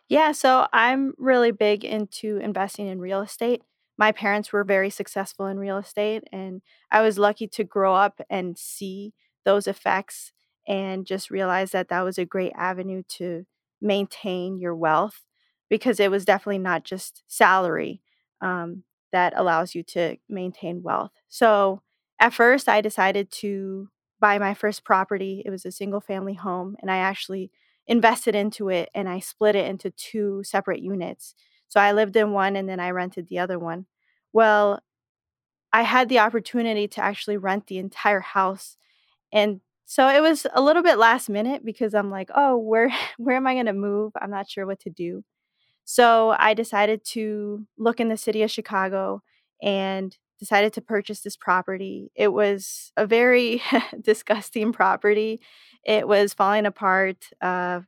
Yeah, 0.08 0.32
so 0.34 0.68
I'm 0.72 1.14
really 1.18 1.52
big 1.52 1.84
into 1.84 2.38
investing 2.38 2.88
in 2.88 3.00
real 3.00 3.22
estate. 3.22 3.64
My 3.98 4.12
parents 4.12 4.52
were 4.52 4.64
very 4.64 4.90
successful 4.90 5.46
in 5.48 5.60
real 5.60 5.78
estate, 5.78 6.24
and 6.32 6.62
I 6.92 7.02
was 7.02 7.18
lucky 7.18 7.48
to 7.50 7.64
grow 7.64 7.96
up 7.96 8.20
and 8.30 8.58
see 8.58 9.14
those 9.46 9.68
effects 9.68 10.34
and 10.68 11.06
just 11.06 11.30
realize 11.30 11.72
that 11.72 11.90
that 11.90 12.02
was 12.02 12.18
a 12.18 12.26
great 12.26 12.52
avenue 12.56 13.04
to 13.08 13.46
maintain 13.82 14.58
your 14.58 14.76
wealth 14.76 15.22
because 15.70 16.00
it 16.00 16.12
was 16.12 16.26
definitely 16.26 16.60
not 16.60 16.84
just 16.84 17.24
salary 17.28 18.02
um, 18.42 18.84
that 19.12 19.34
allows 19.36 19.76
you 19.76 19.84
to 19.84 20.18
maintain 20.28 20.82
wealth. 20.82 21.12
So 21.30 21.82
at 22.20 22.34
first, 22.34 22.68
I 22.68 22.82
decided 22.82 23.32
to 23.32 23.90
buy 24.20 24.38
my 24.40 24.54
first 24.54 24.84
property. 24.84 25.44
It 25.46 25.50
was 25.50 25.66
a 25.66 25.72
single 25.72 26.02
family 26.02 26.34
home, 26.34 26.76
and 26.82 26.90
I 26.90 26.98
actually 26.98 27.52
invested 27.88 28.34
into 28.34 28.70
it 28.70 28.90
and 28.96 29.08
I 29.08 29.20
split 29.20 29.56
it 29.56 29.68
into 29.68 29.92
two 29.92 30.42
separate 30.44 30.82
units. 30.82 31.36
So 31.76 31.82
I 31.82 31.92
lived 31.92 32.16
in 32.16 32.32
one 32.32 32.56
and 32.56 32.70
then 32.70 32.80
I 32.80 32.92
rented 32.92 33.28
the 33.28 33.40
other 33.40 33.60
one. 33.60 33.86
Well, 34.32 34.80
I 35.74 35.82
had 35.82 36.08
the 36.08 36.20
opportunity 36.20 36.88
to 36.90 37.04
actually 37.04 37.36
rent 37.36 37.68
the 37.68 37.80
entire 37.80 38.22
house. 38.22 38.78
And 39.34 39.62
so 39.86 40.08
it 40.08 40.22
was 40.22 40.48
a 40.54 40.62
little 40.62 40.84
bit 40.84 40.98
last 40.98 41.30
minute 41.30 41.66
because 41.66 41.94
I'm 41.94 42.12
like, 42.12 42.30
"Oh, 42.36 42.58
where 42.58 42.92
where 43.18 43.36
am 43.36 43.48
I 43.48 43.56
going 43.56 43.66
to 43.68 43.74
move? 43.74 44.14
I'm 44.22 44.32
not 44.32 44.50
sure 44.50 44.66
what 44.66 44.80
to 44.82 44.90
do." 44.90 45.24
So 45.86 46.36
I 46.40 46.54
decided 46.54 47.06
to 47.14 47.68
look 47.78 48.00
in 48.00 48.10
the 48.10 48.18
city 48.18 48.44
of 48.44 48.52
Chicago 48.52 49.22
and 49.62 50.18
decided 50.40 50.74
to 50.74 50.82
purchase 50.82 51.22
this 51.22 51.38
property. 51.38 52.12
It 52.16 52.30
was 52.30 52.94
a 52.98 53.08
very 53.08 53.62
disgusting 54.02 54.74
property. 54.74 55.42
It 55.86 56.08
was 56.08 56.34
falling 56.34 56.66
apart. 56.66 57.30
Uh, 57.42 57.82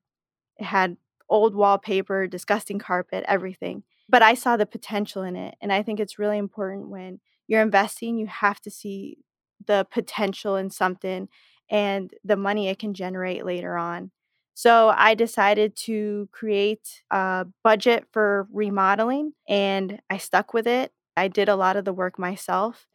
it 0.58 0.66
had 0.66 0.98
old 1.30 1.56
wallpaper, 1.56 2.28
disgusting 2.28 2.80
carpet, 2.80 3.26
everything. 3.28 3.84
But 4.10 4.22
I 4.22 4.34
saw 4.34 4.58
the 4.58 4.66
potential 4.66 5.24
in 5.24 5.36
it. 5.36 5.56
And 5.62 5.72
I 5.72 5.84
think 5.84 6.00
it's 6.00 6.20
really 6.20 6.38
important 6.38 6.90
when 6.90 7.20
you're 7.48 7.62
investing, 7.62 8.18
you 8.18 8.28
have 8.28 8.62
to 8.62 8.72
see 8.72 9.18
the 9.66 9.86
potential 9.92 10.56
in 10.56 10.70
something 10.70 11.28
and 11.70 12.12
the 12.24 12.38
money 12.38 12.70
it 12.70 12.80
can 12.80 12.94
generate 12.94 13.46
later 13.46 13.76
on. 13.76 14.12
So 14.54 14.92
I 14.96 15.14
decided 15.14 15.76
to 15.86 16.30
create 16.32 17.04
a 17.12 17.46
budget 17.64 18.06
for 18.12 18.48
remodeling 18.52 19.34
and 19.48 20.00
I 20.10 20.18
stuck 20.18 20.54
with 20.54 20.66
it. 20.66 20.92
I 21.16 21.28
did 21.28 21.50
a 21.50 21.56
lot 21.56 21.78
of 21.78 21.86
the 21.86 21.94
work 21.94 22.18
myself. 22.18 22.88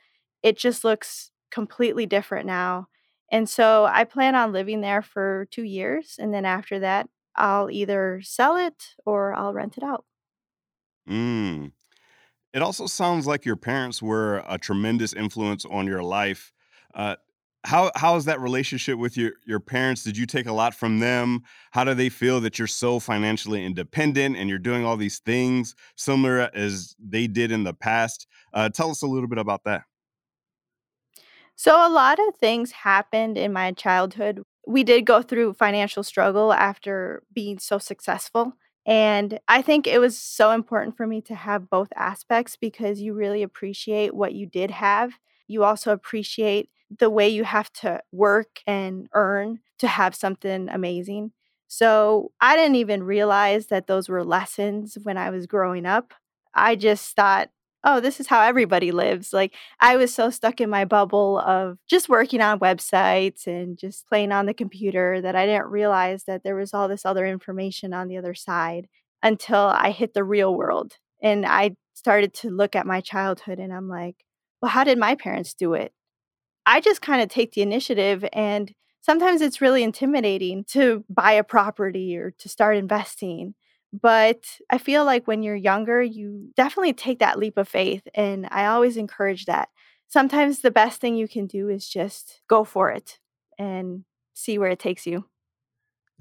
It 0.42 0.56
just 0.58 0.82
looks 0.82 1.30
completely 1.50 2.06
different 2.06 2.46
now. 2.46 2.88
And 3.30 3.48
so 3.48 3.84
I 3.84 4.04
plan 4.04 4.34
on 4.34 4.52
living 4.52 4.80
there 4.80 5.02
for 5.02 5.46
two 5.50 5.62
years. 5.62 6.16
And 6.18 6.34
then 6.34 6.44
after 6.44 6.80
that, 6.80 7.08
I'll 7.36 7.70
either 7.70 8.20
sell 8.22 8.56
it 8.56 8.94
or 9.04 9.34
I'll 9.34 9.52
rent 9.52 9.76
it 9.76 9.82
out. 9.82 10.04
Mm. 11.08 11.72
It 12.52 12.62
also 12.62 12.86
sounds 12.86 13.26
like 13.26 13.44
your 13.44 13.56
parents 13.56 14.02
were 14.02 14.44
a 14.46 14.58
tremendous 14.58 15.12
influence 15.12 15.64
on 15.64 15.86
your 15.86 16.02
life. 16.02 16.52
Uh, 16.94 17.16
how 17.64 17.92
how 17.94 18.16
is 18.16 18.24
that 18.24 18.40
relationship 18.40 18.98
with 18.98 19.16
your 19.16 19.32
your 19.46 19.60
parents? 19.60 20.02
Did 20.02 20.16
you 20.16 20.26
take 20.26 20.46
a 20.46 20.52
lot 20.52 20.74
from 20.74 20.98
them? 20.98 21.42
How 21.70 21.84
do 21.84 21.94
they 21.94 22.08
feel 22.08 22.40
that 22.40 22.58
you're 22.58 22.68
so 22.68 22.98
financially 22.98 23.64
independent 23.64 24.36
and 24.36 24.48
you're 24.48 24.58
doing 24.58 24.84
all 24.84 24.96
these 24.96 25.20
things 25.20 25.74
similar 25.96 26.50
as 26.54 26.96
they 26.98 27.26
did 27.26 27.52
in 27.52 27.64
the 27.64 27.74
past? 27.74 28.26
Uh, 28.52 28.68
tell 28.68 28.90
us 28.90 29.02
a 29.02 29.06
little 29.06 29.28
bit 29.28 29.38
about 29.38 29.64
that. 29.64 29.84
So, 31.56 31.86
a 31.86 31.88
lot 31.88 32.18
of 32.18 32.36
things 32.36 32.72
happened 32.72 33.38
in 33.38 33.52
my 33.52 33.72
childhood. 33.72 34.42
We 34.66 34.84
did 34.84 35.06
go 35.06 35.22
through 35.22 35.54
financial 35.54 36.02
struggle 36.02 36.52
after 36.52 37.22
being 37.32 37.58
so 37.58 37.78
successful. 37.78 38.54
And 38.84 39.38
I 39.48 39.62
think 39.62 39.86
it 39.86 40.00
was 40.00 40.18
so 40.18 40.50
important 40.50 40.96
for 40.96 41.06
me 41.06 41.20
to 41.22 41.34
have 41.34 41.70
both 41.70 41.88
aspects 41.94 42.56
because 42.56 43.00
you 43.00 43.14
really 43.14 43.42
appreciate 43.42 44.14
what 44.14 44.34
you 44.34 44.46
did 44.46 44.70
have. 44.70 45.12
You 45.46 45.64
also 45.64 45.92
appreciate 45.92 46.68
the 46.98 47.10
way 47.10 47.28
you 47.28 47.44
have 47.44 47.72
to 47.72 48.00
work 48.12 48.60
and 48.66 49.08
earn 49.14 49.60
to 49.78 49.86
have 49.86 50.14
something 50.14 50.68
amazing. 50.68 51.32
So 51.68 52.32
I 52.40 52.56
didn't 52.56 52.76
even 52.76 53.02
realize 53.02 53.68
that 53.68 53.86
those 53.86 54.08
were 54.08 54.24
lessons 54.24 54.98
when 55.02 55.16
I 55.16 55.30
was 55.30 55.46
growing 55.46 55.86
up. 55.86 56.12
I 56.54 56.76
just 56.76 57.16
thought, 57.16 57.50
oh, 57.84 58.00
this 58.00 58.20
is 58.20 58.26
how 58.26 58.40
everybody 58.40 58.92
lives. 58.92 59.32
Like 59.32 59.54
I 59.80 59.96
was 59.96 60.14
so 60.14 60.30
stuck 60.30 60.60
in 60.60 60.70
my 60.70 60.84
bubble 60.84 61.38
of 61.38 61.78
just 61.88 62.08
working 62.08 62.40
on 62.40 62.60
websites 62.60 63.46
and 63.46 63.76
just 63.78 64.06
playing 64.06 64.32
on 64.32 64.46
the 64.46 64.54
computer 64.54 65.20
that 65.20 65.34
I 65.36 65.46
didn't 65.46 65.66
realize 65.66 66.24
that 66.24 66.42
there 66.44 66.56
was 66.56 66.72
all 66.72 66.88
this 66.88 67.04
other 67.04 67.26
information 67.26 67.92
on 67.92 68.08
the 68.08 68.18
other 68.18 68.34
side 68.34 68.86
until 69.22 69.58
I 69.58 69.90
hit 69.90 70.14
the 70.14 70.24
real 70.24 70.54
world. 70.54 70.94
And 71.22 71.46
I 71.46 71.76
started 71.94 72.34
to 72.34 72.50
look 72.50 72.74
at 72.74 72.86
my 72.86 73.00
childhood 73.00 73.58
and 73.58 73.72
I'm 73.72 73.88
like, 73.88 74.16
well, 74.60 74.70
how 74.70 74.84
did 74.84 74.98
my 74.98 75.14
parents 75.14 75.54
do 75.54 75.74
it? 75.74 75.92
I 76.66 76.80
just 76.80 77.02
kind 77.02 77.22
of 77.22 77.28
take 77.28 77.52
the 77.52 77.62
initiative 77.62 78.24
and 78.32 78.72
sometimes 79.00 79.40
it's 79.40 79.60
really 79.60 79.82
intimidating 79.82 80.64
to 80.70 81.04
buy 81.08 81.32
a 81.32 81.44
property 81.44 82.16
or 82.16 82.32
to 82.38 82.48
start 82.48 82.76
investing. 82.76 83.54
But 83.92 84.58
I 84.70 84.78
feel 84.78 85.04
like 85.04 85.26
when 85.26 85.42
you're 85.42 85.54
younger, 85.56 86.02
you 86.02 86.50
definitely 86.56 86.94
take 86.94 87.18
that 87.18 87.38
leap 87.38 87.58
of 87.58 87.68
faith. 87.68 88.02
And 88.14 88.46
I 88.50 88.66
always 88.66 88.96
encourage 88.96 89.44
that. 89.46 89.68
Sometimes 90.08 90.60
the 90.60 90.70
best 90.70 91.00
thing 91.00 91.16
you 91.16 91.28
can 91.28 91.46
do 91.46 91.68
is 91.68 91.88
just 91.88 92.42
go 92.48 92.64
for 92.64 92.90
it 92.90 93.18
and 93.58 94.04
see 94.34 94.58
where 94.58 94.70
it 94.70 94.78
takes 94.78 95.06
you. 95.06 95.24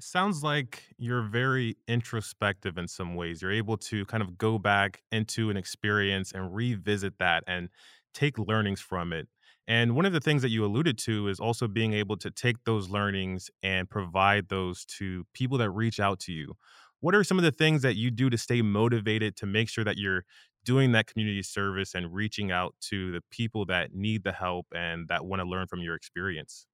Sounds 0.00 0.42
like 0.42 0.88
you're 0.98 1.22
very 1.22 1.76
introspective 1.86 2.76
in 2.76 2.88
some 2.88 3.14
ways. 3.14 3.40
You're 3.40 3.52
able 3.52 3.76
to 3.78 4.04
kind 4.06 4.22
of 4.22 4.36
go 4.36 4.58
back 4.58 5.02
into 5.12 5.48
an 5.48 5.56
experience 5.56 6.32
and 6.32 6.52
revisit 6.52 7.18
that 7.18 7.44
and 7.46 7.68
take 8.12 8.36
learnings 8.36 8.80
from 8.80 9.12
it. 9.12 9.28
And 9.68 9.94
one 9.94 10.04
of 10.04 10.12
the 10.12 10.18
things 10.20 10.42
that 10.42 10.48
you 10.48 10.64
alluded 10.64 10.98
to 10.98 11.28
is 11.28 11.38
also 11.38 11.68
being 11.68 11.92
able 11.92 12.16
to 12.16 12.32
take 12.32 12.64
those 12.64 12.88
learnings 12.90 13.48
and 13.62 13.88
provide 13.88 14.48
those 14.48 14.84
to 14.86 15.24
people 15.34 15.56
that 15.58 15.70
reach 15.70 16.00
out 16.00 16.18
to 16.20 16.32
you. 16.32 16.54
What 17.02 17.16
are 17.16 17.24
some 17.24 17.36
of 17.36 17.42
the 17.42 17.50
things 17.50 17.82
that 17.82 17.96
you 17.96 18.12
do 18.12 18.30
to 18.30 18.38
stay 18.38 18.62
motivated 18.62 19.34
to 19.38 19.46
make 19.46 19.68
sure 19.68 19.82
that 19.82 19.98
you're 19.98 20.24
doing 20.64 20.92
that 20.92 21.08
community 21.08 21.42
service 21.42 21.96
and 21.96 22.14
reaching 22.14 22.52
out 22.52 22.76
to 22.90 23.10
the 23.10 23.20
people 23.28 23.66
that 23.66 23.92
need 23.92 24.22
the 24.22 24.30
help 24.30 24.66
and 24.72 25.08
that 25.08 25.26
want 25.26 25.40
to 25.40 25.44
learn 25.48 25.66
from 25.66 25.80
your 25.80 25.96
experience? 25.96 26.68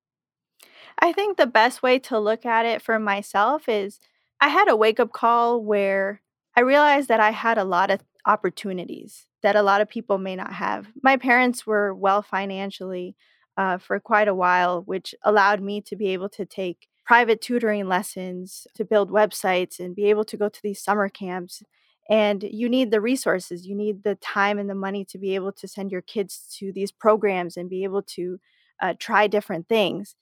I 0.99 1.13
think 1.13 1.39
the 1.39 1.47
best 1.47 1.83
way 1.83 1.99
to 2.01 2.19
look 2.19 2.45
at 2.45 2.67
it 2.67 2.83
for 2.83 2.99
myself 2.99 3.71
is 3.71 4.01
I 4.39 4.51
had 4.51 4.69
a 4.69 4.77
wake 4.77 5.01
up 5.01 5.13
call 5.13 5.65
where 5.65 6.21
I 6.55 6.61
realized 6.61 7.09
that 7.09 7.21
I 7.21 7.31
had 7.31 7.57
a 7.57 7.65
lot 7.65 7.91
of 7.91 8.01
opportunities 8.27 9.29
that 9.43 9.57
a 9.57 9.63
lot 9.63 9.81
of 9.81 9.89
people 9.89 10.19
may 10.19 10.37
not 10.37 10.53
have. 10.53 10.89
My 11.03 11.17
parents 11.17 11.67
were 11.67 11.95
well 11.95 12.21
financially 12.21 13.17
uh, 13.57 13.79
for 13.79 13.99
quite 13.99 14.29
a 14.29 14.35
while, 14.35 14.83
which 14.83 15.15
allowed 15.23 15.63
me 15.63 15.81
to 15.81 15.97
be 15.97 16.09
able 16.09 16.29
to 16.29 16.45
take 16.45 16.87
private 17.09 17.41
tutoring 17.41 17.88
lessons, 17.88 18.67
to 18.75 18.85
build 18.85 19.11
websites, 19.11 19.81
and 19.81 19.97
be 19.97 20.05
able 20.11 20.25
to 20.27 20.37
go 20.37 20.47
to 20.50 20.62
these 20.62 20.83
summer 20.83 21.09
camps. 21.09 21.62
And 22.11 22.43
you 22.43 22.69
need 22.69 22.91
the 22.91 23.00
resources, 23.00 23.67
you 23.67 23.75
need 23.75 24.03
the 24.03 24.17
time 24.17 24.59
and 24.59 24.69
the 24.69 24.75
money 24.75 25.07
to 25.07 25.19
be 25.19 25.35
able 25.35 25.53
to 25.53 25.67
send 25.67 25.91
your 25.91 26.03
kids 26.03 26.55
to 26.59 26.71
these 26.71 26.93
programs 26.93 27.57
and 27.57 27.71
be 27.71 27.83
able 27.85 28.03
to 28.03 28.38
uh, 28.83 28.93
try 28.99 29.27
different 29.27 29.69
things. 29.69 30.17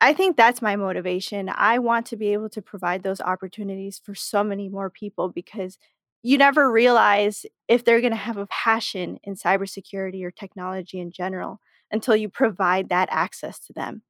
I 0.00 0.14
think 0.14 0.38
that's 0.38 0.62
my 0.62 0.76
motivation. 0.76 1.50
I 1.54 1.78
want 1.78 2.06
to 2.06 2.16
be 2.16 2.32
able 2.32 2.48
to 2.50 2.62
provide 2.62 3.02
those 3.02 3.20
opportunities 3.20 4.00
for 4.02 4.14
so 4.14 4.42
many 4.42 4.70
more 4.70 4.88
people 4.88 5.28
because 5.28 5.76
you 6.22 6.38
never 6.38 6.72
realize 6.72 7.44
if 7.68 7.84
they're 7.84 8.00
going 8.00 8.12
to 8.12 8.16
have 8.16 8.38
a 8.38 8.46
passion 8.46 9.18
in 9.24 9.34
cybersecurity 9.34 10.24
or 10.24 10.30
technology 10.30 11.00
in 11.00 11.10
general 11.10 11.60
until 11.92 12.16
you 12.16 12.30
provide 12.30 12.88
that 12.88 13.10
access 13.12 13.58
to 13.58 13.74
them. 13.74 14.02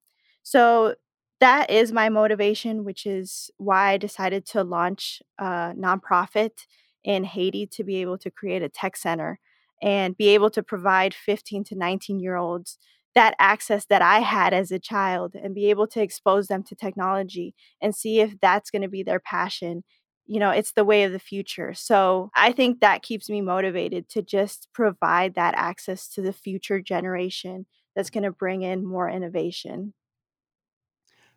So 0.44 0.94
that 1.40 1.70
is 1.70 1.92
my 1.92 2.08
motivation, 2.08 2.84
which 2.84 3.06
is 3.06 3.50
why 3.56 3.90
I 3.90 3.96
decided 3.96 4.46
to 4.46 4.62
launch 4.62 5.22
a 5.38 5.72
nonprofit 5.76 6.66
in 7.02 7.24
Haiti 7.24 7.66
to 7.66 7.84
be 7.84 7.96
able 7.96 8.18
to 8.18 8.30
create 8.30 8.62
a 8.62 8.68
tech 8.68 8.96
center 8.96 9.40
and 9.82 10.16
be 10.16 10.28
able 10.28 10.50
to 10.50 10.62
provide 10.62 11.14
15 11.14 11.64
to 11.64 11.74
19 11.74 12.20
year 12.20 12.36
olds 12.36 12.78
that 13.14 13.34
access 13.38 13.86
that 13.86 14.02
I 14.02 14.20
had 14.20 14.52
as 14.52 14.70
a 14.70 14.78
child 14.78 15.34
and 15.34 15.54
be 15.54 15.70
able 15.70 15.86
to 15.88 16.00
expose 16.00 16.46
them 16.46 16.62
to 16.64 16.76
technology 16.76 17.54
and 17.80 17.94
see 17.94 18.20
if 18.20 18.38
that's 18.40 18.70
going 18.70 18.82
to 18.82 18.88
be 18.88 19.02
their 19.02 19.18
passion. 19.18 19.82
You 20.26 20.38
know, 20.38 20.50
it's 20.50 20.72
the 20.72 20.84
way 20.84 21.02
of 21.02 21.12
the 21.12 21.18
future. 21.18 21.74
So 21.74 22.30
I 22.36 22.52
think 22.52 22.80
that 22.80 23.02
keeps 23.02 23.28
me 23.28 23.40
motivated 23.40 24.08
to 24.10 24.22
just 24.22 24.68
provide 24.72 25.34
that 25.34 25.54
access 25.56 26.08
to 26.10 26.22
the 26.22 26.32
future 26.32 26.80
generation 26.80 27.66
that's 27.96 28.10
going 28.10 28.22
to 28.22 28.30
bring 28.30 28.62
in 28.62 28.86
more 28.86 29.08
innovation. 29.08 29.94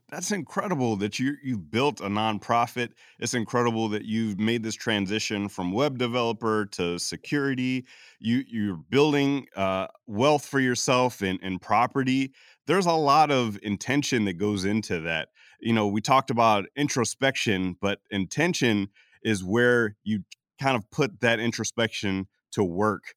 That's 0.09 0.31
incredible 0.31 0.95
that 0.97 1.17
you 1.17 1.35
you 1.43 1.57
built 1.57 1.99
a 1.99 2.07
nonprofit. 2.07 2.89
It's 3.19 3.33
incredible 3.33 3.89
that 3.89 4.05
you've 4.05 4.37
made 4.39 4.61
this 4.61 4.75
transition 4.75 5.49
from 5.49 5.71
web 5.71 5.97
developer 5.97 6.65
to 6.73 6.99
security. 6.99 7.85
You 8.19 8.43
you're 8.47 8.77
building 8.77 9.47
uh, 9.55 9.87
wealth 10.05 10.45
for 10.45 10.59
yourself 10.59 11.21
and, 11.21 11.39
and 11.41 11.59
property. 11.59 12.33
There's 12.67 12.85
a 12.85 12.93
lot 12.93 13.31
of 13.31 13.57
intention 13.63 14.25
that 14.25 14.33
goes 14.33 14.65
into 14.65 14.99
that. 15.01 15.29
You 15.59 15.73
know, 15.73 15.87
we 15.87 16.01
talked 16.01 16.29
about 16.29 16.65
introspection, 16.75 17.77
but 17.81 17.99
intention 18.11 18.89
is 19.23 19.43
where 19.43 19.95
you 20.03 20.23
kind 20.61 20.77
of 20.77 20.89
put 20.91 21.21
that 21.21 21.39
introspection 21.39 22.27
to 22.51 22.63
work 22.63 23.15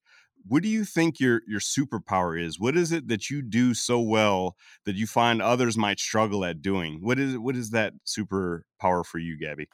what 0.48 0.62
do 0.62 0.68
you 0.68 0.84
think 0.84 1.20
your 1.20 1.42
your 1.46 1.60
superpower 1.60 2.40
is? 2.40 2.58
What 2.58 2.76
is 2.76 2.92
it 2.92 3.08
that 3.08 3.30
you 3.30 3.42
do 3.42 3.74
so 3.74 4.00
well 4.00 4.56
that 4.84 4.96
you 4.96 5.06
find 5.06 5.42
others 5.42 5.76
might 5.76 5.98
struggle 5.98 6.44
at 6.44 6.62
doing? 6.62 6.98
What 7.02 7.18
is 7.18 7.36
what 7.38 7.56
is 7.56 7.70
that 7.70 7.94
superpower 8.06 9.04
for 9.04 9.18
you, 9.18 9.38
Gabby? 9.38 9.68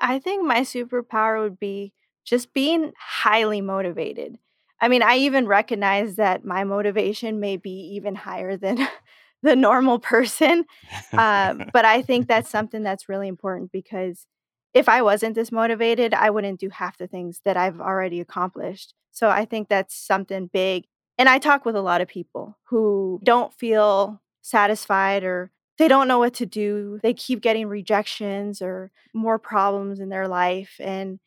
I 0.00 0.18
think 0.18 0.44
my 0.44 0.60
superpower 0.60 1.42
would 1.42 1.58
be 1.58 1.92
just 2.24 2.52
being 2.54 2.92
highly 2.98 3.60
motivated. 3.60 4.38
I 4.80 4.88
mean, 4.88 5.02
I 5.02 5.16
even 5.16 5.46
recognize 5.46 6.16
that 6.16 6.44
my 6.44 6.64
motivation 6.64 7.40
may 7.40 7.56
be 7.56 7.94
even 7.94 8.14
higher 8.14 8.56
than 8.56 8.86
the 9.42 9.56
normal 9.56 9.98
person. 9.98 10.64
Uh, 11.12 11.54
but 11.72 11.84
I 11.84 12.02
think 12.02 12.26
that's 12.26 12.50
something 12.56 12.82
that's 12.82 13.08
really 13.08 13.28
important 13.28 13.70
because 13.70 14.26
if 14.74 14.88
I 14.88 15.02
wasn't 15.02 15.36
this 15.36 15.52
motivated, 15.52 16.12
I 16.12 16.30
wouldn't 16.30 16.60
do 16.60 16.68
half 16.68 16.98
the 16.98 17.06
things 17.06 17.40
that 17.44 17.56
I've 17.56 17.80
already 17.80 18.20
accomplished. 18.20 18.92
So 19.12 19.30
I 19.30 19.44
think 19.44 19.68
that's 19.68 19.96
something 19.96 20.50
big. 20.52 20.84
And 21.16 21.28
I 21.28 21.38
talk 21.38 21.64
with 21.64 21.76
a 21.76 21.80
lot 21.80 22.00
of 22.00 22.08
people 22.08 22.58
who 22.64 23.20
don't 23.22 23.54
feel 23.54 24.20
satisfied 24.42 25.22
or 25.22 25.52
they 25.78 25.86
don't 25.86 26.08
know 26.08 26.18
what 26.18 26.34
to 26.34 26.46
do. 26.46 26.98
They 27.02 27.14
keep 27.14 27.40
getting 27.40 27.68
rejections 27.68 28.60
or 28.60 28.90
more 29.14 29.38
problems 29.38 30.00
in 30.00 30.08
their 30.08 30.26
life. 30.26 30.74
And 30.80 31.20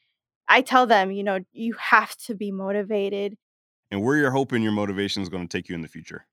I 0.49 0.61
tell 0.61 0.85
them, 0.85 1.11
you 1.11 1.23
know, 1.23 1.39
you 1.53 1.73
have 1.79 2.17
to 2.25 2.35
be 2.35 2.51
motivated. 2.51 3.37
And 3.91 4.01
where 4.01 4.17
you're 4.17 4.31
hoping 4.31 4.61
your 4.61 4.73
motivation 4.73 5.23
is 5.23 5.29
going 5.29 5.47
to 5.47 5.57
take 5.57 5.69
you 5.69 5.75
in 5.75 5.81
the 5.81 5.87
future? 5.87 6.26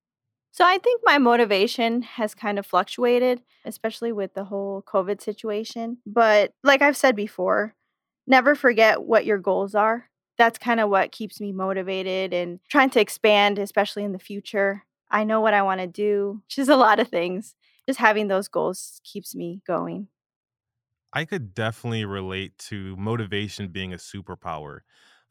So 0.54 0.64
I 0.64 0.78
think 0.78 1.00
my 1.04 1.18
motivation 1.18 2.02
has 2.02 2.32
kind 2.32 2.60
of 2.60 2.64
fluctuated, 2.64 3.42
especially 3.64 4.12
with 4.12 4.34
the 4.34 4.44
whole 4.44 4.84
COVID 4.86 5.20
situation. 5.20 5.98
But 6.06 6.52
like 6.62 6.80
I've 6.80 6.96
said 6.96 7.16
before, 7.16 7.74
never 8.28 8.54
forget 8.54 9.02
what 9.02 9.26
your 9.26 9.38
goals 9.38 9.74
are. 9.74 10.10
That's 10.38 10.56
kind 10.56 10.78
of 10.78 10.90
what 10.90 11.10
keeps 11.10 11.40
me 11.40 11.50
motivated 11.50 12.32
and 12.32 12.60
trying 12.70 12.90
to 12.90 13.00
expand, 13.00 13.58
especially 13.58 14.04
in 14.04 14.12
the 14.12 14.20
future. 14.20 14.84
I 15.10 15.24
know 15.24 15.40
what 15.40 15.54
I 15.54 15.62
want 15.62 15.80
to 15.80 15.88
do, 15.88 16.40
which 16.46 16.60
is 16.60 16.68
a 16.68 16.76
lot 16.76 17.00
of 17.00 17.08
things. 17.08 17.56
Just 17.88 17.98
having 17.98 18.28
those 18.28 18.46
goals 18.46 19.00
keeps 19.02 19.34
me 19.34 19.60
going. 19.66 20.06
I 21.12 21.24
could 21.24 21.52
definitely 21.52 22.04
relate 22.04 22.56
to 22.70 22.94
motivation 22.96 23.68
being 23.68 23.92
a 23.92 23.96
superpower 23.96 24.82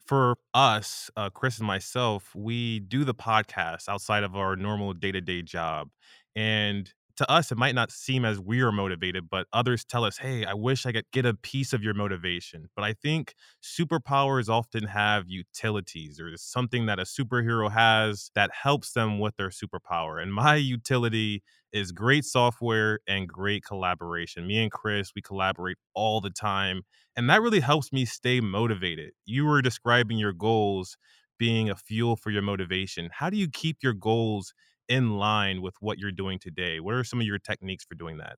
for 0.06 0.36
us, 0.52 1.10
uh, 1.16 1.30
Chris 1.30 1.58
and 1.58 1.66
myself, 1.66 2.34
we 2.34 2.80
do 2.80 3.04
the 3.04 3.14
podcast 3.14 3.88
outside 3.88 4.22
of 4.24 4.36
our 4.36 4.56
normal 4.56 4.92
day 4.92 5.12
to 5.12 5.20
day 5.20 5.42
job. 5.42 5.88
And 6.36 6.92
to 7.16 7.30
us, 7.30 7.52
it 7.52 7.58
might 7.58 7.74
not 7.74 7.90
seem 7.92 8.24
as 8.24 8.40
we 8.40 8.60
are 8.60 8.72
motivated, 8.72 9.28
but 9.30 9.46
others 9.52 9.84
tell 9.84 10.04
us, 10.04 10.18
hey, 10.18 10.44
I 10.44 10.54
wish 10.54 10.84
I 10.86 10.92
could 10.92 11.06
get 11.12 11.24
a 11.26 11.34
piece 11.34 11.72
of 11.72 11.82
your 11.82 11.94
motivation. 11.94 12.68
But 12.74 12.84
I 12.84 12.92
think 12.94 13.34
superpowers 13.62 14.48
often 14.48 14.84
have 14.84 15.24
utilities 15.28 16.20
or 16.20 16.36
something 16.36 16.86
that 16.86 16.98
a 16.98 17.02
superhero 17.04 17.70
has 17.70 18.30
that 18.34 18.50
helps 18.52 18.92
them 18.92 19.18
with 19.18 19.36
their 19.36 19.50
superpower. 19.50 20.20
And 20.22 20.34
my 20.34 20.56
utility 20.56 21.42
is 21.72 21.92
great 21.92 22.24
software 22.24 23.00
and 23.06 23.28
great 23.28 23.64
collaboration. 23.64 24.46
Me 24.46 24.62
and 24.62 24.70
Chris, 24.70 25.12
we 25.14 25.22
collaborate 25.22 25.76
all 25.94 26.20
the 26.20 26.30
time. 26.30 26.82
And 27.16 27.28
that 27.30 27.42
really 27.42 27.60
helps 27.60 27.92
me 27.92 28.04
stay 28.04 28.40
motivated. 28.40 29.12
You 29.24 29.44
were 29.46 29.62
describing 29.62 30.18
your 30.18 30.32
goals 30.32 30.96
being 31.38 31.68
a 31.68 31.76
fuel 31.76 32.16
for 32.16 32.30
your 32.30 32.42
motivation. 32.42 33.08
How 33.12 33.28
do 33.30 33.36
you 33.36 33.48
keep 33.48 33.78
your 33.82 33.92
goals 33.92 34.54
in 34.88 35.16
line 35.16 35.62
with 35.62 35.74
what 35.80 35.98
you're 35.98 36.12
doing 36.12 36.38
today? 36.38 36.80
What 36.80 36.94
are 36.94 37.04
some 37.04 37.20
of 37.20 37.26
your 37.26 37.38
techniques 37.38 37.84
for 37.84 37.94
doing 37.94 38.18
that? 38.18 38.36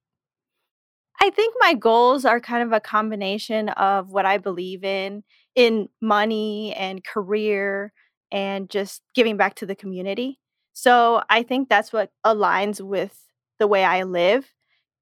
I 1.20 1.30
think 1.30 1.54
my 1.58 1.74
goals 1.74 2.24
are 2.24 2.40
kind 2.40 2.62
of 2.62 2.72
a 2.72 2.80
combination 2.80 3.70
of 3.70 4.10
what 4.10 4.26
I 4.26 4.38
believe 4.38 4.84
in, 4.84 5.24
in 5.54 5.88
money 6.00 6.74
and 6.74 7.02
career, 7.02 7.92
and 8.30 8.68
just 8.68 9.02
giving 9.14 9.36
back 9.36 9.54
to 9.56 9.66
the 9.66 9.74
community. 9.74 10.38
So 10.72 11.22
I 11.30 11.42
think 11.42 11.68
that's 11.68 11.92
what 11.92 12.10
aligns 12.24 12.80
with 12.80 13.18
the 13.58 13.66
way 13.66 13.82
I 13.82 14.02
live. 14.02 14.52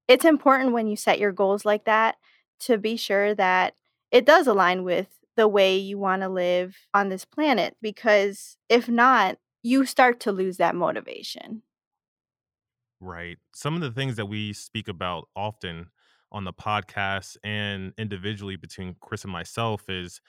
It's 0.07 0.25
important 0.25 0.73
when 0.73 0.87
you 0.87 0.97
set 0.97 1.19
your 1.19 1.33
goals 1.33 1.65
like 1.65 1.85
that 1.87 2.17
to 2.61 2.79
be 2.79 2.97
sure 2.97 3.35
that 3.35 3.75
it 4.13 4.25
does 4.25 4.47
align 4.47 4.85
with 4.85 5.09
the 5.37 5.49
way 5.49 5.77
you 5.77 5.99
want 5.99 6.23
to 6.23 6.29
live 6.29 6.77
on 6.93 7.09
this 7.09 7.25
planet 7.25 7.77
because 7.83 8.57
if 8.69 8.89
not, 8.89 9.39
you 9.65 9.85
start 9.87 10.21
to 10.21 10.33
lose 10.33 10.59
that 10.59 10.77
motivation. 10.77 11.65
Right. 13.01 13.39
Some 13.55 13.75
of 13.75 13.81
the 13.81 13.91
things 13.91 14.17
that 14.17 14.27
we 14.27 14.53
speak 14.53 14.89
about 14.89 15.29
often 15.37 15.91
on 16.33 16.45
the 16.45 16.53
podcast 16.53 17.37
and 17.45 17.93
individually 17.99 18.57
between 18.57 18.97
Chris 19.01 19.25
and 19.25 19.33
myself 19.33 19.89
is 19.89 20.21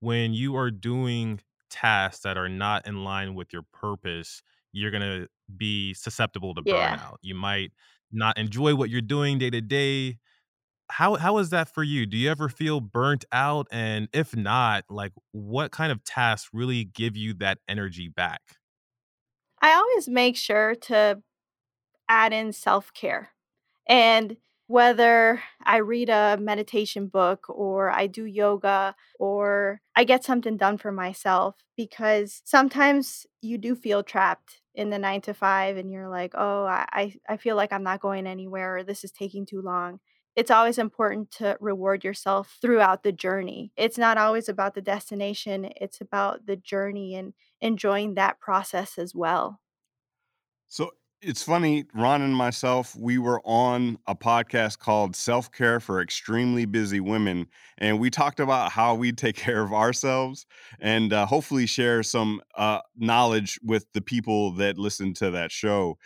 when 0.00 0.32
you 0.32 0.56
are 0.56 0.70
doing 0.70 1.40
tasks 1.68 2.22
that 2.22 2.36
are 2.38 2.48
not 2.48 2.86
in 2.86 3.04
line 3.04 3.34
with 3.34 3.52
your 3.52 3.62
purpose, 3.72 4.42
you're 4.72 4.90
going 4.90 5.02
to 5.02 5.28
be 5.56 5.94
susceptible 5.94 6.54
to 6.54 6.62
Yeah. 6.64 7.00
burnout. 7.02 7.16
You 7.22 7.34
might 7.34 7.72
not 8.10 8.38
enjoy 8.38 8.74
what 8.74 8.88
you're 8.90 9.00
doing 9.02 9.38
day 9.38 9.50
to 9.50 9.60
day. 9.60 10.18
How 10.90 11.16
how 11.16 11.38
is 11.38 11.50
that 11.50 11.68
for 11.74 11.82
you? 11.84 12.06
Do 12.06 12.16
you 12.18 12.30
ever 12.30 12.48
feel 12.48 12.80
burnt 12.80 13.24
out 13.32 13.68
and 13.72 14.08
if 14.12 14.36
not, 14.36 14.84
like 14.90 15.12
what 15.32 15.72
kind 15.72 15.92
of 15.92 16.04
tasks 16.04 16.50
really 16.52 16.84
give 16.84 17.16
you 17.16 17.34
that 17.34 17.58
energy 17.68 18.08
back? 18.08 18.58
I 19.62 19.74
always 19.74 20.08
make 20.08 20.36
sure 20.36 20.74
to 20.74 21.22
add 22.08 22.32
in 22.32 22.52
self 22.52 22.92
care. 22.92 23.30
And 23.88 24.36
whether 24.66 25.42
I 25.64 25.78
read 25.78 26.08
a 26.08 26.38
meditation 26.40 27.06
book 27.08 27.46
or 27.48 27.90
I 27.90 28.06
do 28.06 28.24
yoga 28.24 28.94
or 29.18 29.80
I 29.94 30.04
get 30.04 30.24
something 30.24 30.56
done 30.56 30.78
for 30.78 30.90
myself, 30.92 31.56
because 31.76 32.42
sometimes 32.44 33.26
you 33.42 33.58
do 33.58 33.74
feel 33.74 34.02
trapped 34.02 34.62
in 34.74 34.90
the 34.90 34.98
nine 34.98 35.20
to 35.22 35.34
five 35.34 35.76
and 35.76 35.90
you're 35.90 36.08
like, 36.08 36.32
oh, 36.34 36.64
I, 36.64 37.14
I 37.28 37.36
feel 37.36 37.56
like 37.56 37.72
I'm 37.72 37.82
not 37.82 38.00
going 38.00 38.26
anywhere 38.26 38.78
or 38.78 38.84
this 38.84 39.04
is 39.04 39.12
taking 39.12 39.44
too 39.46 39.60
long. 39.62 40.00
It's 40.34 40.50
always 40.50 40.78
important 40.78 41.30
to 41.32 41.56
reward 41.60 42.04
yourself 42.04 42.56
throughout 42.60 43.02
the 43.02 43.12
journey. 43.12 43.72
It's 43.76 43.98
not 43.98 44.16
always 44.16 44.48
about 44.48 44.74
the 44.74 44.80
destination, 44.80 45.68
it's 45.80 46.00
about 46.00 46.46
the 46.46 46.56
journey 46.56 47.14
and 47.14 47.34
enjoying 47.60 48.14
that 48.14 48.40
process 48.40 48.98
as 48.98 49.14
well. 49.14 49.60
So 50.68 50.92
it's 51.22 51.42
funny, 51.42 51.84
Ron 51.94 52.22
and 52.22 52.34
myself, 52.34 52.96
we 52.96 53.16
were 53.16 53.40
on 53.44 53.96
a 54.06 54.14
podcast 54.14 54.78
called 54.78 55.14
Self 55.14 55.52
Care 55.52 55.78
for 55.78 56.00
Extremely 56.00 56.64
Busy 56.64 56.98
Women. 56.98 57.46
And 57.78 58.00
we 58.00 58.10
talked 58.10 58.40
about 58.40 58.72
how 58.72 58.94
we 58.94 59.12
take 59.12 59.36
care 59.36 59.62
of 59.62 59.72
ourselves 59.72 60.46
and 60.80 61.12
uh, 61.12 61.26
hopefully 61.26 61.66
share 61.66 62.02
some 62.02 62.40
uh, 62.56 62.80
knowledge 62.96 63.58
with 63.62 63.86
the 63.92 64.00
people 64.00 64.52
that 64.54 64.78
listen 64.78 65.14
to 65.14 65.30
that 65.30 65.52
show. 65.52 65.96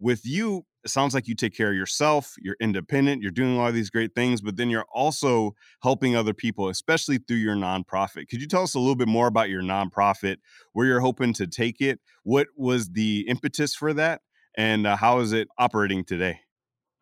With 0.00 0.26
you, 0.26 0.64
it 0.84 0.90
sounds 0.90 1.14
like 1.14 1.26
you 1.26 1.34
take 1.34 1.56
care 1.56 1.70
of 1.70 1.76
yourself, 1.76 2.34
you're 2.40 2.56
independent, 2.60 3.22
you're 3.22 3.30
doing 3.30 3.58
all 3.58 3.72
these 3.72 3.90
great 3.90 4.14
things, 4.14 4.40
but 4.42 4.56
then 4.56 4.68
you're 4.68 4.86
also 4.92 5.54
helping 5.82 6.14
other 6.14 6.34
people, 6.34 6.68
especially 6.68 7.18
through 7.18 7.38
your 7.38 7.56
nonprofit. 7.56 8.28
Could 8.28 8.40
you 8.40 8.46
tell 8.46 8.62
us 8.62 8.74
a 8.74 8.78
little 8.78 8.96
bit 8.96 9.08
more 9.08 9.26
about 9.26 9.48
your 9.48 9.62
nonprofit, 9.62 10.36
where 10.72 10.86
you're 10.86 11.00
hoping 11.00 11.32
to 11.34 11.46
take 11.46 11.80
it? 11.80 12.00
What 12.22 12.48
was 12.56 12.90
the 12.90 13.20
impetus 13.28 13.74
for 13.74 13.94
that? 13.94 14.20
And 14.56 14.86
uh, 14.86 14.96
how 14.96 15.20
is 15.20 15.32
it 15.32 15.48
operating 15.58 16.04
today? 16.04 16.40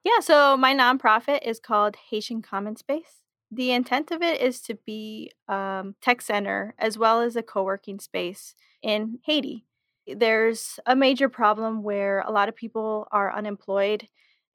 Yeah, 0.04 0.20
so 0.20 0.56
my 0.56 0.74
nonprofit 0.74 1.40
is 1.46 1.60
called 1.60 1.96
Haitian 2.10 2.42
Common 2.42 2.76
Space. 2.76 3.22
The 3.50 3.72
intent 3.72 4.10
of 4.10 4.22
it 4.22 4.40
is 4.40 4.60
to 4.62 4.78
be 4.86 5.30
um, 5.48 5.94
tech 6.00 6.22
center 6.22 6.74
as 6.78 6.96
well 6.96 7.20
as 7.20 7.36
a 7.36 7.42
co-working 7.42 8.00
space 8.00 8.54
in 8.82 9.18
Haiti. 9.24 9.66
There's 10.06 10.80
a 10.86 10.96
major 10.96 11.28
problem 11.28 11.82
where 11.82 12.20
a 12.20 12.32
lot 12.32 12.48
of 12.48 12.56
people 12.56 13.06
are 13.12 13.34
unemployed 13.34 14.08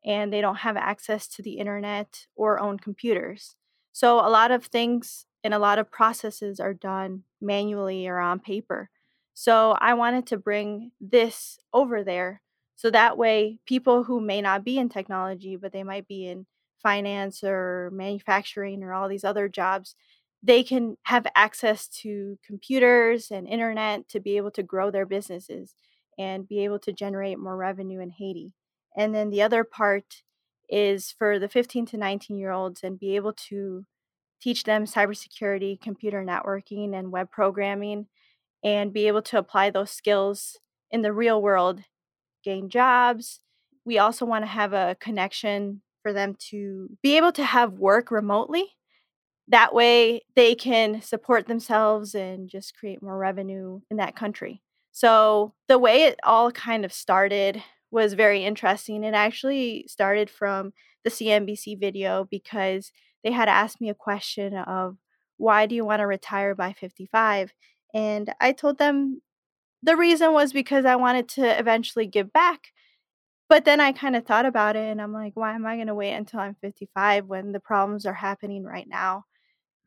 and 0.05 0.31
they 0.31 0.41
don't 0.41 0.57
have 0.57 0.77
access 0.77 1.27
to 1.27 1.41
the 1.41 1.57
internet 1.57 2.27
or 2.35 2.59
own 2.59 2.77
computers. 2.77 3.55
So 3.91 4.19
a 4.19 4.29
lot 4.29 4.51
of 4.51 4.65
things 4.65 5.25
and 5.43 5.53
a 5.53 5.59
lot 5.59 5.79
of 5.79 5.91
processes 5.91 6.59
are 6.59 6.73
done 6.73 7.23
manually 7.41 8.07
or 8.07 8.19
on 8.19 8.39
paper. 8.39 8.89
So 9.33 9.77
I 9.79 9.93
wanted 9.93 10.25
to 10.27 10.37
bring 10.37 10.91
this 10.99 11.59
over 11.73 12.03
there 12.03 12.41
so 12.75 12.91
that 12.91 13.17
way 13.17 13.59
people 13.65 14.03
who 14.03 14.19
may 14.21 14.41
not 14.41 14.63
be 14.63 14.77
in 14.77 14.89
technology, 14.89 15.55
but 15.55 15.71
they 15.71 15.83
might 15.83 16.07
be 16.07 16.27
in 16.27 16.45
finance 16.81 17.43
or 17.43 17.89
manufacturing 17.91 18.83
or 18.83 18.93
all 18.93 19.07
these 19.07 19.23
other 19.23 19.47
jobs, 19.47 19.95
they 20.43 20.63
can 20.63 20.97
have 21.03 21.25
access 21.35 21.87
to 21.87 22.37
computers 22.45 23.31
and 23.31 23.47
internet 23.47 24.07
to 24.09 24.19
be 24.19 24.37
able 24.37 24.51
to 24.51 24.63
grow 24.63 24.91
their 24.91 25.05
businesses 25.05 25.73
and 26.17 26.47
be 26.47 26.63
able 26.63 26.79
to 26.79 26.93
generate 26.93 27.39
more 27.39 27.57
revenue 27.57 27.99
in 27.99 28.09
Haiti. 28.09 28.53
And 28.95 29.13
then 29.13 29.29
the 29.29 29.41
other 29.41 29.63
part 29.63 30.23
is 30.69 31.13
for 31.17 31.39
the 31.39 31.47
15 31.47 31.85
to 31.87 31.97
19 31.97 32.37
year 32.37 32.51
olds 32.51 32.83
and 32.83 32.99
be 32.99 33.15
able 33.15 33.33
to 33.33 33.85
teach 34.41 34.63
them 34.63 34.85
cybersecurity, 34.85 35.79
computer 35.79 36.23
networking, 36.23 36.97
and 36.97 37.11
web 37.11 37.31
programming, 37.31 38.07
and 38.63 38.93
be 38.93 39.07
able 39.07 39.21
to 39.23 39.37
apply 39.37 39.69
those 39.69 39.91
skills 39.91 40.59
in 40.91 41.01
the 41.01 41.13
real 41.13 41.41
world, 41.41 41.81
gain 42.43 42.69
jobs. 42.69 43.39
We 43.85 43.97
also 43.97 44.25
want 44.25 44.43
to 44.43 44.47
have 44.47 44.73
a 44.73 44.97
connection 44.99 45.81
for 46.03 46.13
them 46.13 46.35
to 46.49 46.89
be 47.01 47.17
able 47.17 47.31
to 47.33 47.43
have 47.43 47.73
work 47.73 48.11
remotely. 48.11 48.76
That 49.49 49.73
way, 49.73 50.21
they 50.35 50.55
can 50.55 51.01
support 51.01 51.47
themselves 51.47 52.13
and 52.15 52.49
just 52.49 52.75
create 52.77 53.01
more 53.01 53.17
revenue 53.17 53.81
in 53.89 53.97
that 53.97 54.15
country. 54.15 54.61
So, 54.91 55.53
the 55.67 55.77
way 55.79 56.03
it 56.03 56.19
all 56.23 56.51
kind 56.51 56.83
of 56.83 56.91
started 56.91 57.63
was 57.91 58.13
very 58.13 58.43
interesting. 58.43 59.03
It 59.03 59.13
actually 59.13 59.85
started 59.87 60.29
from 60.29 60.73
the 61.03 61.09
CNBC 61.09 61.79
video 61.79 62.27
because 62.29 62.91
they 63.23 63.31
had 63.31 63.47
asked 63.49 63.79
me 63.79 63.89
a 63.89 63.95
question 63.95 64.55
of 64.55 64.97
why 65.37 65.65
do 65.65 65.75
you 65.75 65.85
want 65.85 66.01
to 66.01 66.07
retire 66.07 66.55
by 66.55 66.73
55? 66.73 67.53
And 67.93 68.33
I 68.41 68.51
told 68.51 68.77
them 68.77 69.21
the 69.83 69.95
reason 69.95 70.33
was 70.33 70.51
because 70.53 70.85
I 70.85 70.95
wanted 70.95 71.29
to 71.29 71.59
eventually 71.59 72.07
give 72.07 72.33
back. 72.33 72.71
But 73.49 73.63
then 73.65 73.79
I 73.79 73.93
kind 73.93 74.15
of 74.15 74.25
thought 74.25 74.45
about 74.45 74.75
it 74.75 74.89
and 74.89 75.01
I'm 75.01 75.13
like, 75.13 75.33
why 75.35 75.55
am 75.55 75.65
I 75.65 75.75
going 75.75 75.87
to 75.87 75.95
wait 75.95 76.13
until 76.13 76.41
I'm 76.41 76.55
55 76.61 77.27
when 77.27 77.53
the 77.53 77.61
problems 77.61 78.05
are 78.05 78.13
happening 78.13 78.63
right 78.65 78.87
now? 78.89 79.23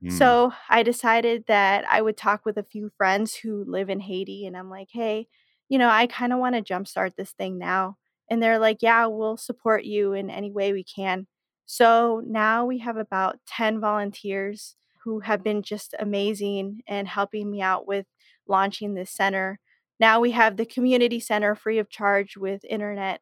Mm. 0.04 0.12
So 0.12 0.52
I 0.68 0.82
decided 0.82 1.44
that 1.46 1.84
I 1.88 2.02
would 2.02 2.16
talk 2.16 2.44
with 2.44 2.56
a 2.56 2.62
few 2.62 2.90
friends 2.96 3.34
who 3.34 3.64
live 3.66 3.90
in 3.90 4.00
Haiti 4.00 4.46
and 4.46 4.56
I'm 4.56 4.70
like, 4.70 4.88
hey, 4.92 5.28
you 5.68 5.78
know, 5.78 5.88
I 5.88 6.06
kind 6.06 6.32
of 6.32 6.38
want 6.38 6.54
to 6.54 6.62
jumpstart 6.74 7.16
this 7.16 7.32
thing 7.32 7.58
now. 7.58 7.96
And 8.28 8.42
they're 8.42 8.58
like, 8.58 8.78
yeah, 8.80 9.06
we'll 9.06 9.36
support 9.36 9.84
you 9.84 10.12
in 10.12 10.30
any 10.30 10.50
way 10.50 10.72
we 10.72 10.84
can. 10.84 11.26
So 11.66 12.22
now 12.26 12.64
we 12.64 12.78
have 12.78 12.96
about 12.96 13.38
10 13.46 13.80
volunteers 13.80 14.76
who 15.04 15.20
have 15.20 15.42
been 15.42 15.62
just 15.62 15.94
amazing 15.98 16.80
and 16.86 17.08
helping 17.08 17.50
me 17.50 17.62
out 17.62 17.86
with 17.86 18.06
launching 18.48 18.94
this 18.94 19.10
center. 19.10 19.58
Now 19.98 20.20
we 20.20 20.32
have 20.32 20.56
the 20.56 20.66
community 20.66 21.20
center 21.20 21.54
free 21.54 21.78
of 21.78 21.90
charge 21.90 22.36
with 22.36 22.64
internet. 22.64 23.20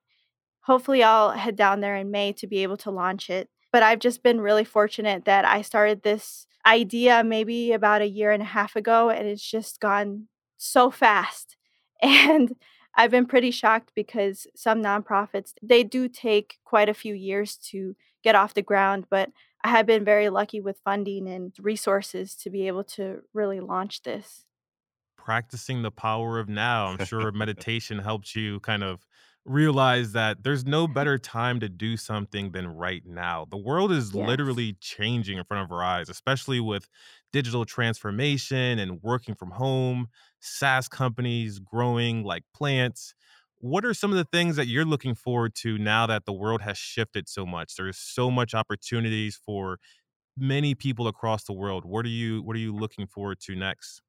Hopefully, 0.62 1.02
I'll 1.02 1.30
head 1.30 1.56
down 1.56 1.80
there 1.80 1.96
in 1.96 2.10
May 2.10 2.32
to 2.34 2.46
be 2.46 2.62
able 2.62 2.76
to 2.78 2.90
launch 2.90 3.30
it. 3.30 3.48
But 3.72 3.82
I've 3.82 3.98
just 3.98 4.22
been 4.22 4.40
really 4.40 4.64
fortunate 4.64 5.24
that 5.26 5.44
I 5.44 5.62
started 5.62 6.02
this 6.02 6.46
idea 6.64 7.22
maybe 7.24 7.72
about 7.72 8.02
a 8.02 8.08
year 8.08 8.30
and 8.30 8.42
a 8.42 8.46
half 8.46 8.76
ago, 8.76 9.10
and 9.10 9.26
it's 9.26 9.48
just 9.48 9.80
gone 9.80 10.28
so 10.56 10.90
fast. 10.90 11.56
And 12.00 12.54
I've 12.94 13.10
been 13.10 13.26
pretty 13.26 13.50
shocked 13.50 13.90
because 13.94 14.46
some 14.54 14.80
nonprofits, 14.80 15.52
they 15.60 15.82
do 15.82 16.08
take 16.08 16.58
quite 16.64 16.88
a 16.88 16.94
few 16.94 17.12
years 17.12 17.56
to 17.70 17.96
get 18.22 18.36
off 18.36 18.54
the 18.54 18.62
ground, 18.62 19.06
but 19.10 19.30
I 19.64 19.68
have 19.68 19.86
been 19.86 20.04
very 20.04 20.28
lucky 20.28 20.60
with 20.60 20.80
funding 20.84 21.28
and 21.28 21.52
resources 21.60 22.34
to 22.36 22.50
be 22.50 22.66
able 22.66 22.84
to 22.84 23.22
really 23.34 23.60
launch 23.60 24.02
this. 24.02 24.44
Practicing 25.16 25.82
the 25.82 25.90
power 25.90 26.38
of 26.38 26.48
now. 26.48 26.86
I'm 26.86 27.04
sure 27.04 27.32
meditation 27.32 27.98
helps 27.98 28.34
you 28.36 28.60
kind 28.60 28.82
of 28.82 29.06
realize 29.48 30.12
that 30.12 30.42
there's 30.44 30.64
no 30.64 30.86
better 30.86 31.18
time 31.18 31.60
to 31.60 31.68
do 31.68 31.96
something 31.96 32.52
than 32.52 32.68
right 32.68 33.02
now. 33.06 33.46
The 33.46 33.56
world 33.56 33.92
is 33.92 34.12
Yes. 34.12 34.14
literally 34.14 34.74
changing 34.80 35.38
in 35.38 35.44
front 35.44 35.64
of 35.64 35.72
our 35.72 35.82
eyes, 35.82 36.08
especially 36.08 36.60
with 36.60 36.88
digital 37.32 37.64
transformation 37.64 38.78
and 38.78 39.02
working 39.02 39.34
from 39.34 39.50
home, 39.52 40.08
SaaS 40.40 40.88
companies 40.88 41.58
growing 41.58 42.24
like 42.24 42.44
plants. 42.54 43.14
What 43.60 43.84
are 43.84 43.94
some 43.94 44.12
of 44.12 44.16
the 44.18 44.24
things 44.26 44.56
that 44.56 44.68
you're 44.68 44.84
looking 44.84 45.14
forward 45.14 45.54
to 45.56 45.78
now 45.78 46.06
that 46.06 46.26
the 46.26 46.32
world 46.32 46.60
has 46.62 46.78
shifted 46.78 47.28
so 47.28 47.44
much? 47.44 47.74
There's 47.76 47.98
so 47.98 48.30
much 48.30 48.54
opportunities 48.54 49.36
for 49.36 49.78
many 50.36 50.74
people 50.74 51.08
across 51.08 51.44
the 51.44 51.52
world. 51.54 51.84
What 51.84 52.06
are 52.06 52.10
you 52.10 52.42
what 52.42 52.56
are 52.56 52.60
you 52.60 52.74
looking 52.74 53.06
forward 53.06 53.40
to 53.40 53.56
next? 53.56 54.02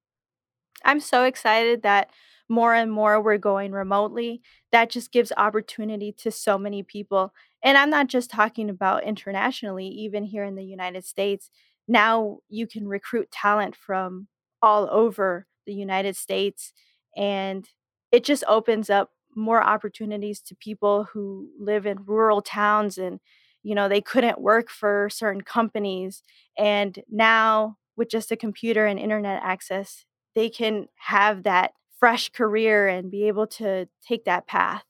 I'm 0.84 1.00
so 1.00 1.24
excited 1.24 1.82
that 1.82 2.10
more 2.48 2.74
and 2.74 2.90
more 2.90 3.22
we're 3.22 3.38
going 3.38 3.72
remotely. 3.72 4.42
That 4.72 4.90
just 4.90 5.12
gives 5.12 5.32
opportunity 5.36 6.12
to 6.18 6.30
so 6.30 6.58
many 6.58 6.82
people. 6.82 7.32
And 7.62 7.78
I'm 7.78 7.90
not 7.90 8.08
just 8.08 8.30
talking 8.30 8.68
about 8.68 9.04
internationally, 9.04 9.86
even 9.86 10.24
here 10.24 10.44
in 10.44 10.56
the 10.56 10.64
United 10.64 11.04
States. 11.04 11.50
Now 11.86 12.38
you 12.48 12.66
can 12.66 12.88
recruit 12.88 13.30
talent 13.30 13.76
from 13.76 14.26
all 14.62 14.88
over 14.90 15.46
the 15.66 15.72
United 15.72 16.16
States. 16.16 16.72
And 17.16 17.68
it 18.10 18.24
just 18.24 18.44
opens 18.48 18.90
up 18.90 19.10
more 19.36 19.62
opportunities 19.62 20.40
to 20.40 20.56
people 20.56 21.04
who 21.12 21.48
live 21.58 21.86
in 21.86 22.04
rural 22.04 22.42
towns 22.42 22.98
and, 22.98 23.20
you 23.62 23.74
know, 23.76 23.88
they 23.88 24.00
couldn't 24.00 24.40
work 24.40 24.70
for 24.70 25.08
certain 25.10 25.42
companies. 25.42 26.22
And 26.58 26.98
now 27.08 27.76
with 27.96 28.08
just 28.08 28.32
a 28.32 28.36
computer 28.36 28.86
and 28.86 28.98
internet 28.98 29.40
access, 29.44 30.04
they 30.34 30.48
can 30.48 30.86
have 30.96 31.42
that 31.44 31.72
fresh 31.98 32.30
career 32.30 32.88
and 32.88 33.10
be 33.10 33.28
able 33.28 33.46
to 33.46 33.88
take 34.06 34.24
that 34.24 34.46
path. 34.46 34.84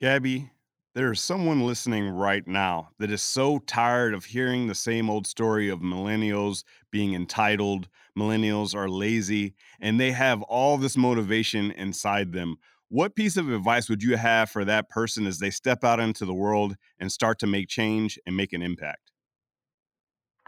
Gabby, 0.00 0.50
there's 0.94 1.20
someone 1.20 1.66
listening 1.66 2.08
right 2.08 2.46
now 2.46 2.90
that 2.98 3.10
is 3.10 3.22
so 3.22 3.58
tired 3.58 4.14
of 4.14 4.24
hearing 4.24 4.66
the 4.66 4.74
same 4.74 5.10
old 5.10 5.26
story 5.26 5.68
of 5.68 5.80
millennials 5.80 6.64
being 6.90 7.14
entitled, 7.14 7.88
millennials 8.16 8.74
are 8.74 8.88
lazy, 8.88 9.54
and 9.80 10.00
they 10.00 10.12
have 10.12 10.42
all 10.42 10.76
this 10.76 10.96
motivation 10.96 11.70
inside 11.72 12.32
them. 12.32 12.56
What 12.88 13.14
piece 13.14 13.36
of 13.36 13.50
advice 13.50 13.88
would 13.88 14.02
you 14.02 14.16
have 14.16 14.50
for 14.50 14.64
that 14.64 14.88
person 14.88 15.26
as 15.26 15.38
they 15.38 15.50
step 15.50 15.84
out 15.84 16.00
into 16.00 16.24
the 16.24 16.34
world 16.34 16.76
and 16.98 17.12
start 17.12 17.38
to 17.40 17.46
make 17.46 17.68
change 17.68 18.18
and 18.26 18.36
make 18.36 18.52
an 18.52 18.62
impact? 18.62 19.12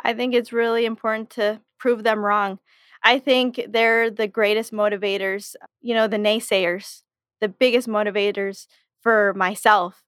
I 0.03 0.15
think 0.15 0.35
it's 0.35 0.53
really 0.53 0.87
important 0.87 1.31
to 1.31 1.61
prove 1.79 2.03
them 2.03 2.25
wrong. 2.25 2.59
I 3.03 3.19
think 3.19 3.61
they're 3.69 4.11
the 4.11 4.29
greatest 4.29 4.73
motivators, 4.73 5.55
you 5.81 5.95
know, 5.95 6.07
the 6.07 6.19
naysayers, 6.19 7.03
the 7.41 7.49
biggest 7.49 7.89
motivators 7.89 8.67
for 9.01 9.33
myself. 9.35 10.03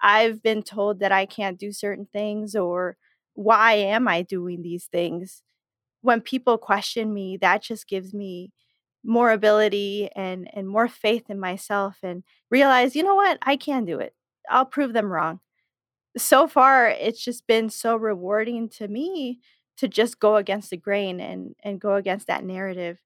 I've 0.00 0.42
been 0.42 0.62
told 0.62 1.00
that 1.00 1.12
I 1.12 1.26
can't 1.26 1.58
do 1.58 1.72
certain 1.72 2.06
things 2.12 2.54
or 2.54 2.96
why 3.34 3.74
am 3.74 4.06
I 4.08 4.22
doing 4.22 4.62
these 4.62 4.86
things? 4.86 5.42
When 6.02 6.20
people 6.20 6.58
question 6.58 7.14
me, 7.14 7.36
that 7.38 7.62
just 7.62 7.88
gives 7.88 8.14
me 8.14 8.52
more 9.04 9.32
ability 9.32 10.10
and 10.16 10.48
and 10.54 10.68
more 10.68 10.88
faith 10.88 11.30
in 11.30 11.40
myself 11.40 11.98
and 12.02 12.24
realize, 12.50 12.96
you 12.96 13.02
know 13.04 13.14
what? 13.16 13.38
I 13.42 13.56
can 13.56 13.84
do 13.84 13.98
it. 14.00 14.14
I'll 14.50 14.66
prove 14.66 14.92
them 14.94 15.12
wrong 15.12 15.40
so 16.16 16.46
far 16.48 16.88
it's 16.88 17.22
just 17.22 17.46
been 17.46 17.68
so 17.70 17.96
rewarding 17.96 18.68
to 18.68 18.88
me 18.88 19.38
to 19.76 19.88
just 19.88 20.18
go 20.18 20.36
against 20.36 20.70
the 20.70 20.76
grain 20.76 21.20
and 21.20 21.54
and 21.62 21.80
go 21.80 21.94
against 21.94 22.26
that 22.26 22.44
narrative 22.44 22.98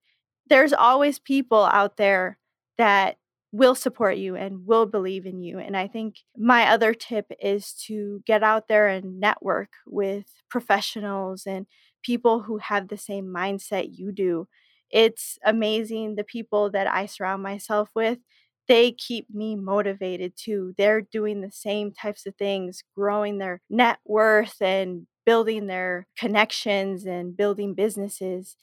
there's 0.48 0.72
always 0.72 1.18
people 1.18 1.64
out 1.64 1.96
there 1.96 2.38
that 2.78 3.16
will 3.52 3.74
support 3.74 4.16
you 4.16 4.36
and 4.36 4.66
will 4.66 4.86
believe 4.86 5.26
in 5.26 5.40
you 5.40 5.58
and 5.58 5.76
i 5.76 5.86
think 5.86 6.16
my 6.36 6.68
other 6.68 6.94
tip 6.94 7.26
is 7.40 7.72
to 7.72 8.22
get 8.26 8.42
out 8.42 8.68
there 8.68 8.88
and 8.88 9.20
network 9.20 9.70
with 9.86 10.24
professionals 10.48 11.46
and 11.46 11.66
people 12.02 12.40
who 12.40 12.58
have 12.58 12.88
the 12.88 12.98
same 12.98 13.26
mindset 13.26 13.88
you 13.92 14.12
do 14.12 14.46
it's 14.90 15.38
amazing 15.44 16.14
the 16.14 16.24
people 16.24 16.70
that 16.70 16.86
i 16.86 17.06
surround 17.06 17.42
myself 17.42 17.88
with 17.94 18.18
they 18.70 18.92
keep 18.92 19.26
me 19.34 19.56
motivated 19.56 20.34
too. 20.36 20.74
They're 20.78 21.00
doing 21.00 21.40
the 21.40 21.50
same 21.50 21.90
types 21.90 22.24
of 22.24 22.36
things, 22.36 22.84
growing 22.96 23.38
their 23.38 23.60
net 23.68 23.98
worth 24.06 24.62
and 24.62 25.08
building 25.24 25.66
their 25.66 26.06
connections 26.16 27.04
and 27.06 27.36
building 27.36 27.74
businesses. 27.74 28.56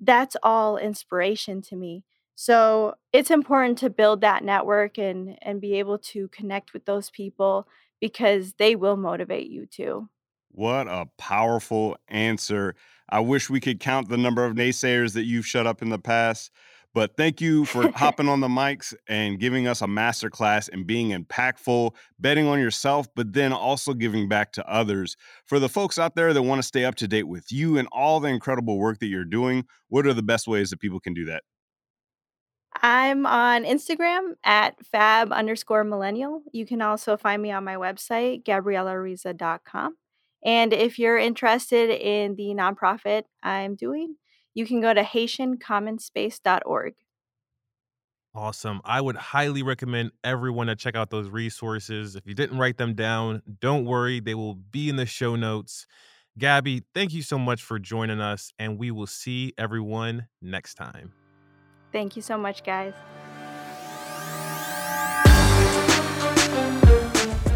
That's 0.00 0.36
all 0.42 0.76
inspiration 0.76 1.62
to 1.62 1.76
me. 1.76 2.04
So 2.34 2.94
it's 3.12 3.30
important 3.30 3.78
to 3.78 3.90
build 3.90 4.20
that 4.20 4.44
network 4.44 4.98
and 4.98 5.38
and 5.40 5.60
be 5.60 5.78
able 5.78 5.98
to 5.98 6.28
connect 6.28 6.74
with 6.74 6.84
those 6.84 7.08
people 7.10 7.66
because 8.00 8.54
they 8.58 8.76
will 8.76 8.96
motivate 8.96 9.48
you 9.48 9.66
too. 9.66 10.08
What 10.50 10.86
a 10.86 11.06
powerful 11.18 11.96
answer. 12.08 12.74
I 13.08 13.20
wish 13.20 13.48
we 13.48 13.60
could 13.60 13.80
count 13.80 14.08
the 14.08 14.16
number 14.16 14.44
of 14.44 14.54
naysayers 14.54 15.14
that 15.14 15.24
you've 15.24 15.46
shut 15.46 15.66
up 15.66 15.80
in 15.80 15.90
the 15.90 15.98
past, 15.98 16.50
But 16.96 17.14
thank 17.14 17.42
you 17.42 17.66
for 17.66 17.90
hopping 17.94 18.26
on 18.26 18.40
the 18.40 18.48
mics 18.48 18.94
and 19.06 19.38
giving 19.38 19.68
us 19.68 19.82
a 19.82 19.86
masterclass 19.86 20.70
and 20.72 20.86
being 20.86 21.10
impactful, 21.10 21.90
betting 22.18 22.48
on 22.48 22.58
yourself, 22.58 23.06
but 23.14 23.34
then 23.34 23.52
also 23.52 23.92
giving 23.92 24.30
back 24.30 24.50
to 24.52 24.66
others. 24.66 25.14
For 25.44 25.58
the 25.58 25.68
folks 25.68 25.98
out 25.98 26.16
there 26.16 26.32
that 26.32 26.42
want 26.42 26.58
to 26.60 26.66
stay 26.66 26.86
up 26.86 26.94
to 26.94 27.06
date 27.06 27.28
with 27.28 27.52
you 27.52 27.76
and 27.76 27.86
all 27.92 28.18
the 28.18 28.28
incredible 28.28 28.78
work 28.78 29.00
that 29.00 29.08
you're 29.08 29.26
doing, 29.26 29.66
what 29.88 30.06
are 30.06 30.14
the 30.14 30.22
best 30.22 30.48
ways 30.48 30.70
that 30.70 30.80
people 30.80 30.98
can 30.98 31.12
do 31.12 31.26
that? 31.26 31.42
I'm 32.80 33.26
on 33.26 33.64
Instagram 33.64 34.32
at 34.42 34.82
fab 34.86 35.32
underscore 35.32 35.84
millennial. 35.84 36.44
You 36.50 36.64
can 36.64 36.80
also 36.80 37.18
find 37.18 37.42
me 37.42 37.50
on 37.50 37.62
my 37.62 37.74
website, 37.74 38.42
gabrielariza.com. 38.44 39.98
And 40.46 40.72
if 40.72 40.98
you're 40.98 41.18
interested 41.18 41.90
in 41.90 42.36
the 42.36 42.54
nonprofit 42.54 43.24
I'm 43.42 43.74
doing, 43.74 44.16
you 44.56 44.64
can 44.66 44.80
go 44.80 44.94
to 44.94 45.02
HaitianCommonspace.org. 45.02 46.94
Awesome. 48.34 48.80
I 48.84 49.02
would 49.02 49.16
highly 49.16 49.62
recommend 49.62 50.12
everyone 50.24 50.68
to 50.68 50.76
check 50.76 50.96
out 50.96 51.10
those 51.10 51.28
resources. 51.28 52.16
If 52.16 52.26
you 52.26 52.34
didn't 52.34 52.58
write 52.58 52.78
them 52.78 52.94
down, 52.94 53.42
don't 53.60 53.84
worry, 53.84 54.18
they 54.18 54.34
will 54.34 54.54
be 54.54 54.88
in 54.88 54.96
the 54.96 55.04
show 55.04 55.36
notes. 55.36 55.86
Gabby, 56.38 56.84
thank 56.94 57.12
you 57.12 57.20
so 57.20 57.38
much 57.38 57.62
for 57.62 57.78
joining 57.78 58.20
us, 58.20 58.50
and 58.58 58.78
we 58.78 58.90
will 58.90 59.06
see 59.06 59.52
everyone 59.58 60.26
next 60.40 60.74
time. 60.74 61.12
Thank 61.92 62.16
you 62.16 62.22
so 62.22 62.38
much, 62.38 62.64
guys. 62.64 62.94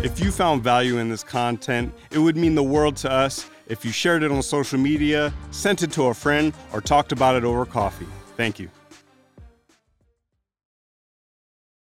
If 0.03 0.21
you 0.21 0.31
found 0.31 0.63
value 0.63 0.99
in 0.99 1.09
this 1.09 1.25
content, 1.25 1.95
it 2.11 2.19
would 2.19 2.37
mean 2.37 2.55
the 2.55 2.63
world 2.63 2.97
to 2.99 3.11
us 3.11 3.49
if 3.71 3.85
you 3.85 3.93
shared 3.93 4.23
it 4.23 4.31
on 4.31 4.43
social 4.43 4.79
media, 4.79 5.33
sent 5.53 5.83
it 5.83 5.93
to 5.93 6.09
a 6.09 6.15
friend, 6.15 6.53
or 6.73 6.81
talked 6.83 7.13
about 7.13 7.37
it 7.37 7.45
over 7.45 7.65
coffee. 7.65 8.09
Thank 8.37 8.59
you. 8.59 8.69